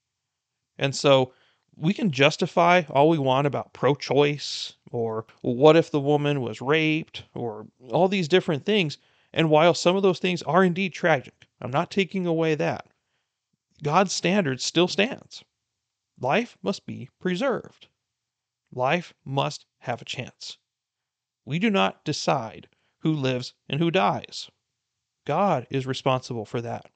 And 0.78 0.94
so 0.94 1.32
we 1.76 1.92
can 1.92 2.10
justify 2.10 2.82
all 2.90 3.08
we 3.08 3.18
want 3.18 3.46
about 3.46 3.72
pro 3.72 3.94
choice 3.94 4.74
or 4.90 5.26
what 5.42 5.76
if 5.76 5.90
the 5.90 6.00
woman 6.00 6.40
was 6.40 6.60
raped 6.60 7.24
or 7.34 7.66
all 7.90 8.08
these 8.08 8.28
different 8.28 8.64
things. 8.64 8.98
And 9.32 9.50
while 9.50 9.74
some 9.74 9.96
of 9.96 10.02
those 10.02 10.18
things 10.18 10.42
are 10.42 10.64
indeed 10.64 10.92
tragic, 10.92 11.46
I'm 11.60 11.70
not 11.70 11.90
taking 11.90 12.26
away 12.26 12.54
that. 12.54 12.86
God's 13.82 14.12
standard 14.12 14.60
still 14.60 14.88
stands. 14.88 15.44
Life 16.20 16.58
must 16.62 16.86
be 16.86 17.08
preserved. 17.20 17.88
Life 18.72 19.14
must 19.24 19.66
have 19.80 20.02
a 20.02 20.06
chance. 20.06 20.58
We 21.44 21.58
do 21.58 21.70
not 21.70 22.04
decide 22.04 22.68
who 22.98 23.12
lives 23.12 23.54
and 23.68 23.80
who 23.80 23.90
dies. 23.90 24.50
God 25.24 25.66
is 25.70 25.86
responsible 25.86 26.44
for 26.44 26.60
that. 26.60 26.90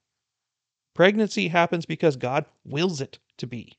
Pregnancy 0.95 1.49
happens 1.49 1.87
because 1.87 2.17
God 2.17 2.45
wills 2.65 3.01
it 3.01 3.19
to 3.39 3.47
be. 3.47 3.79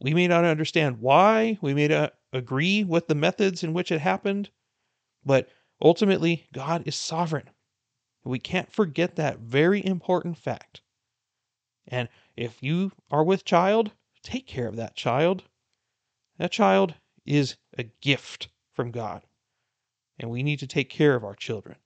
We 0.00 0.14
may 0.14 0.28
not 0.28 0.44
understand 0.44 1.00
why, 1.00 1.58
we 1.60 1.74
may 1.74 1.88
not 1.88 2.14
agree 2.32 2.84
with 2.84 3.08
the 3.08 3.14
methods 3.14 3.64
in 3.64 3.72
which 3.72 3.90
it 3.90 4.00
happened, 4.00 4.50
but 5.24 5.48
ultimately, 5.80 6.46
God 6.52 6.86
is 6.86 6.94
sovereign. 6.94 7.50
We 8.24 8.38
can't 8.38 8.70
forget 8.70 9.16
that 9.16 9.38
very 9.38 9.84
important 9.84 10.36
fact. 10.36 10.82
And 11.86 12.08
if 12.36 12.62
you 12.62 12.92
are 13.10 13.24
with 13.24 13.44
child, 13.44 13.92
take 14.22 14.46
care 14.46 14.68
of 14.68 14.76
that 14.76 14.94
child. 14.94 15.44
That 16.36 16.52
child 16.52 16.94
is 17.24 17.56
a 17.76 17.84
gift 17.84 18.48
from 18.74 18.90
God. 18.90 19.22
And 20.18 20.30
we 20.30 20.42
need 20.42 20.58
to 20.58 20.66
take 20.66 20.90
care 20.90 21.14
of 21.14 21.24
our 21.24 21.34
children. 21.34 21.76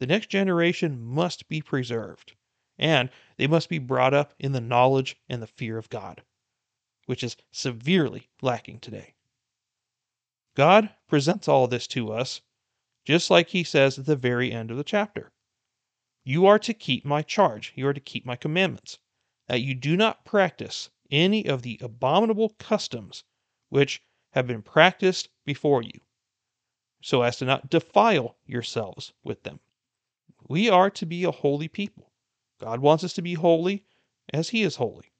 The 0.00 0.06
next 0.06 0.28
generation 0.30 1.00
must 1.00 1.48
be 1.48 1.60
preserved, 1.60 2.34
and 2.78 3.10
they 3.40 3.46
must 3.46 3.70
be 3.70 3.78
brought 3.78 4.12
up 4.12 4.34
in 4.38 4.52
the 4.52 4.60
knowledge 4.60 5.16
and 5.26 5.40
the 5.40 5.46
fear 5.46 5.78
of 5.78 5.88
God, 5.88 6.22
which 7.06 7.22
is 7.24 7.38
severely 7.50 8.28
lacking 8.42 8.80
today. 8.80 9.14
God 10.54 10.90
presents 11.08 11.48
all 11.48 11.66
this 11.66 11.86
to 11.86 12.12
us 12.12 12.42
just 13.06 13.30
like 13.30 13.48
he 13.48 13.64
says 13.64 13.98
at 13.98 14.04
the 14.04 14.14
very 14.14 14.52
end 14.52 14.70
of 14.70 14.76
the 14.76 14.84
chapter. 14.84 15.32
You 16.22 16.44
are 16.44 16.58
to 16.58 16.74
keep 16.74 17.06
my 17.06 17.22
charge, 17.22 17.72
you 17.74 17.86
are 17.86 17.94
to 17.94 18.00
keep 18.00 18.26
my 18.26 18.36
commandments 18.36 18.98
that 19.48 19.62
you 19.62 19.74
do 19.74 19.96
not 19.96 20.26
practice 20.26 20.90
any 21.10 21.46
of 21.46 21.62
the 21.62 21.78
abominable 21.80 22.50
customs 22.58 23.24
which 23.70 24.02
have 24.32 24.46
been 24.48 24.60
practiced 24.60 25.30
before 25.46 25.80
you, 25.80 26.02
so 27.00 27.22
as 27.22 27.38
to 27.38 27.46
not 27.46 27.70
defile 27.70 28.36
yourselves 28.44 29.14
with 29.24 29.44
them. 29.44 29.60
We 30.46 30.68
are 30.68 30.90
to 30.90 31.06
be 31.06 31.24
a 31.24 31.30
holy 31.30 31.68
people. 31.68 32.09
God 32.60 32.80
wants 32.80 33.02
us 33.04 33.14
to 33.14 33.22
be 33.22 33.34
holy 33.34 33.84
as 34.34 34.50
He 34.50 34.62
is 34.62 34.76
holy. 34.76 35.12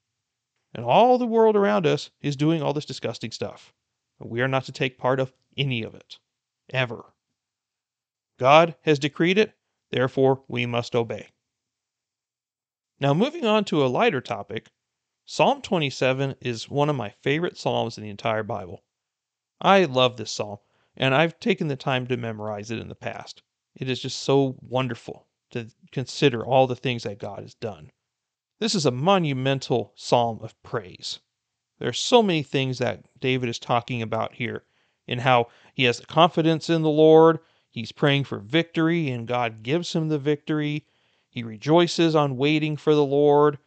And 0.74 0.84
all 0.84 1.16
the 1.16 1.26
world 1.26 1.56
around 1.56 1.86
us 1.86 2.10
is 2.20 2.36
doing 2.36 2.62
all 2.62 2.74
this 2.74 2.84
disgusting 2.84 3.32
stuff. 3.32 3.72
We 4.18 4.42
are 4.42 4.48
not 4.48 4.64
to 4.64 4.72
take 4.72 4.98
part 4.98 5.18
of 5.18 5.32
any 5.56 5.82
of 5.82 5.94
it, 5.94 6.18
ever. 6.68 7.14
God 8.38 8.74
has 8.82 8.98
decreed 8.98 9.38
it, 9.38 9.54
therefore 9.90 10.44
we 10.48 10.66
must 10.66 10.94
obey. 10.94 11.30
Now, 13.00 13.14
moving 13.14 13.46
on 13.46 13.64
to 13.66 13.84
a 13.84 13.88
lighter 13.88 14.20
topic, 14.20 14.68
Psalm 15.24 15.62
27 15.62 16.34
is 16.42 16.68
one 16.68 16.90
of 16.90 16.96
my 16.96 17.08
favorite 17.22 17.56
Psalms 17.56 17.96
in 17.96 18.04
the 18.04 18.10
entire 18.10 18.42
Bible. 18.42 18.84
I 19.62 19.86
love 19.86 20.18
this 20.18 20.30
Psalm, 20.30 20.58
and 20.94 21.14
I've 21.14 21.40
taken 21.40 21.68
the 21.68 21.76
time 21.76 22.06
to 22.08 22.18
memorize 22.18 22.70
it 22.70 22.78
in 22.78 22.88
the 22.88 22.94
past. 22.94 23.42
It 23.74 23.88
is 23.88 24.02
just 24.02 24.18
so 24.18 24.56
wonderful 24.60 25.26
to 25.50 25.68
consider 25.92 26.44
all 26.44 26.66
the 26.66 26.76
things 26.76 27.02
that 27.02 27.18
God 27.18 27.40
has 27.40 27.54
done. 27.54 27.90
This 28.58 28.74
is 28.74 28.86
a 28.86 28.90
monumental 28.90 29.92
psalm 29.96 30.40
of 30.42 30.60
praise. 30.62 31.20
There 31.78 31.88
are 31.88 31.94
so 31.94 32.22
many 32.22 32.42
things 32.42 32.78
that 32.78 33.04
David 33.18 33.48
is 33.48 33.58
talking 33.58 34.02
about 34.02 34.34
here 34.34 34.64
in 35.06 35.20
how 35.20 35.48
he 35.74 35.84
has 35.84 36.00
confidence 36.00 36.68
in 36.68 36.82
the 36.82 36.90
Lord, 36.90 37.38
he's 37.70 37.90
praying 37.90 38.24
for 38.24 38.38
victory, 38.38 39.10
and 39.10 39.26
God 39.26 39.62
gives 39.62 39.94
him 39.94 40.08
the 40.08 40.18
victory. 40.18 40.84
He 41.30 41.42
rejoices 41.42 42.14
on 42.14 42.36
waiting 42.36 42.76
for 42.76 42.94
the 42.94 43.04
Lord. 43.04 43.58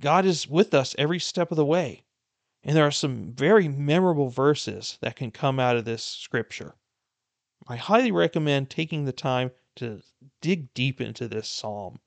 God 0.00 0.24
is 0.24 0.48
with 0.48 0.74
us 0.74 0.94
every 0.96 1.18
step 1.18 1.50
of 1.50 1.56
the 1.56 1.66
way. 1.66 2.04
And 2.62 2.76
there 2.76 2.86
are 2.86 2.92
some 2.92 3.32
very 3.32 3.66
memorable 3.66 4.28
verses 4.28 4.98
that 5.00 5.16
can 5.16 5.32
come 5.32 5.58
out 5.58 5.76
of 5.76 5.84
this 5.84 6.04
scripture. 6.04 6.76
I 7.66 7.76
highly 7.76 8.12
recommend 8.12 8.70
taking 8.70 9.04
the 9.04 9.12
time 9.12 9.50
to 9.76 10.02
dig 10.40 10.72
deep 10.74 11.00
into 11.00 11.28
this 11.28 11.48
psalm. 11.48 12.00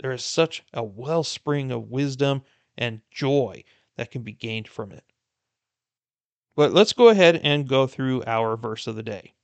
There 0.00 0.12
is 0.12 0.24
such 0.24 0.62
a 0.72 0.82
wellspring 0.82 1.70
of 1.70 1.90
wisdom 1.90 2.42
and 2.76 3.02
joy 3.10 3.64
that 3.96 4.10
can 4.10 4.22
be 4.22 4.32
gained 4.32 4.68
from 4.68 4.92
it. 4.92 5.04
But 6.56 6.72
let's 6.72 6.92
go 6.92 7.08
ahead 7.08 7.40
and 7.42 7.68
go 7.68 7.86
through 7.86 8.24
our 8.26 8.56
verse 8.56 8.86
of 8.86 8.96
the 8.96 9.02
day. 9.02 9.34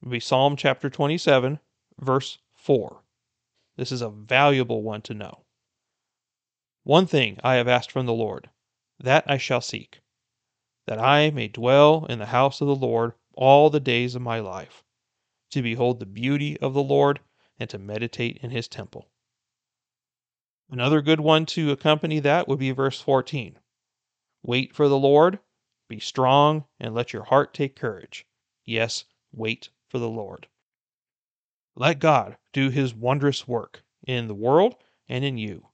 It'll 0.00 0.12
be 0.12 0.20
Psalm 0.20 0.56
chapter 0.56 0.90
27, 0.90 1.60
verse 2.00 2.38
4. 2.54 3.02
This 3.76 3.92
is 3.92 4.02
a 4.02 4.10
valuable 4.10 4.82
one 4.82 5.02
to 5.02 5.14
know. 5.14 5.44
One 6.84 7.06
thing 7.06 7.38
I 7.44 7.54
have 7.54 7.68
asked 7.68 7.92
from 7.92 8.06
the 8.06 8.12
Lord, 8.12 8.50
that 8.98 9.24
I 9.26 9.38
shall 9.38 9.60
seek, 9.60 10.00
that 10.86 10.98
I 10.98 11.30
may 11.30 11.48
dwell 11.48 12.06
in 12.06 12.18
the 12.18 12.26
house 12.26 12.60
of 12.60 12.66
the 12.66 12.76
Lord 12.76 13.12
all 13.34 13.70
the 13.70 13.80
days 13.80 14.14
of 14.14 14.22
my 14.22 14.40
life, 14.40 14.82
to 15.52 15.62
behold 15.62 16.00
the 16.00 16.06
beauty 16.06 16.58
of 16.60 16.74
the 16.74 16.82
Lord 16.82 17.20
and 17.58 17.70
to 17.70 17.78
meditate 17.78 18.38
in 18.42 18.50
his 18.50 18.68
temple. 18.68 19.08
Another 20.70 21.02
good 21.02 21.20
one 21.20 21.44
to 21.46 21.70
accompany 21.70 22.18
that 22.20 22.48
would 22.48 22.58
be 22.58 22.70
verse 22.70 23.00
14. 23.00 23.58
Wait 24.42 24.74
for 24.74 24.88
the 24.88 24.98
Lord, 24.98 25.38
be 25.88 26.00
strong, 26.00 26.64
and 26.80 26.94
let 26.94 27.12
your 27.12 27.24
heart 27.24 27.52
take 27.52 27.76
courage. 27.76 28.26
Yes, 28.64 29.04
wait 29.30 29.68
for 29.88 29.98
the 29.98 30.08
Lord. 30.08 30.48
Let 31.76 32.00
God 32.00 32.38
do 32.52 32.70
his 32.70 32.94
wondrous 32.94 33.46
work 33.46 33.84
in 34.06 34.28
the 34.28 34.34
world 34.34 34.76
and 35.08 35.24
in 35.24 35.36
you. 35.36 35.68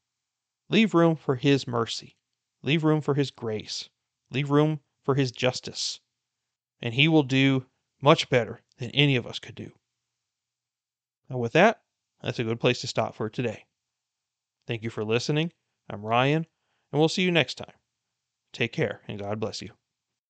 Leave 0.68 0.95
room 0.95 1.16
for 1.16 1.37
his 1.37 1.66
mercy. 1.66 2.16
Leave 2.62 2.83
room 2.85 3.01
for 3.01 3.14
his 3.14 3.31
grace. 3.31 3.89
Leave 4.31 4.51
room 4.51 4.81
for 5.05 5.14
his 5.14 5.31
justice. 5.31 6.01
And 6.83 6.95
he 6.95 7.09
will 7.09 7.22
do 7.22 7.66
much 8.01 8.29
better 8.29 8.62
than 8.79 8.91
any 8.91 9.16
of 9.16 9.26
us 9.26 9.39
could 9.39 9.55
do. 9.55 9.72
And 11.29 11.39
with 11.39 11.53
that, 11.53 11.83
that's 12.22 12.39
a 12.39 12.45
good 12.45 12.61
place 12.61 12.81
to 12.81 12.87
stop 12.87 13.14
for 13.14 13.29
today. 13.29 13.64
Thank 14.66 14.83
you 14.83 14.91
for 14.91 15.05
listening. 15.05 15.53
I'm 15.89 16.05
Ryan, 16.05 16.47
and 16.93 16.99
we'll 16.99 17.09
see 17.09 17.22
you 17.22 17.31
next 17.31 17.55
time. 17.57 17.72
Take 18.53 18.72
care, 18.72 19.03
and 19.09 19.18
God 19.18 19.41
bless 19.41 19.62
you. 19.62 19.70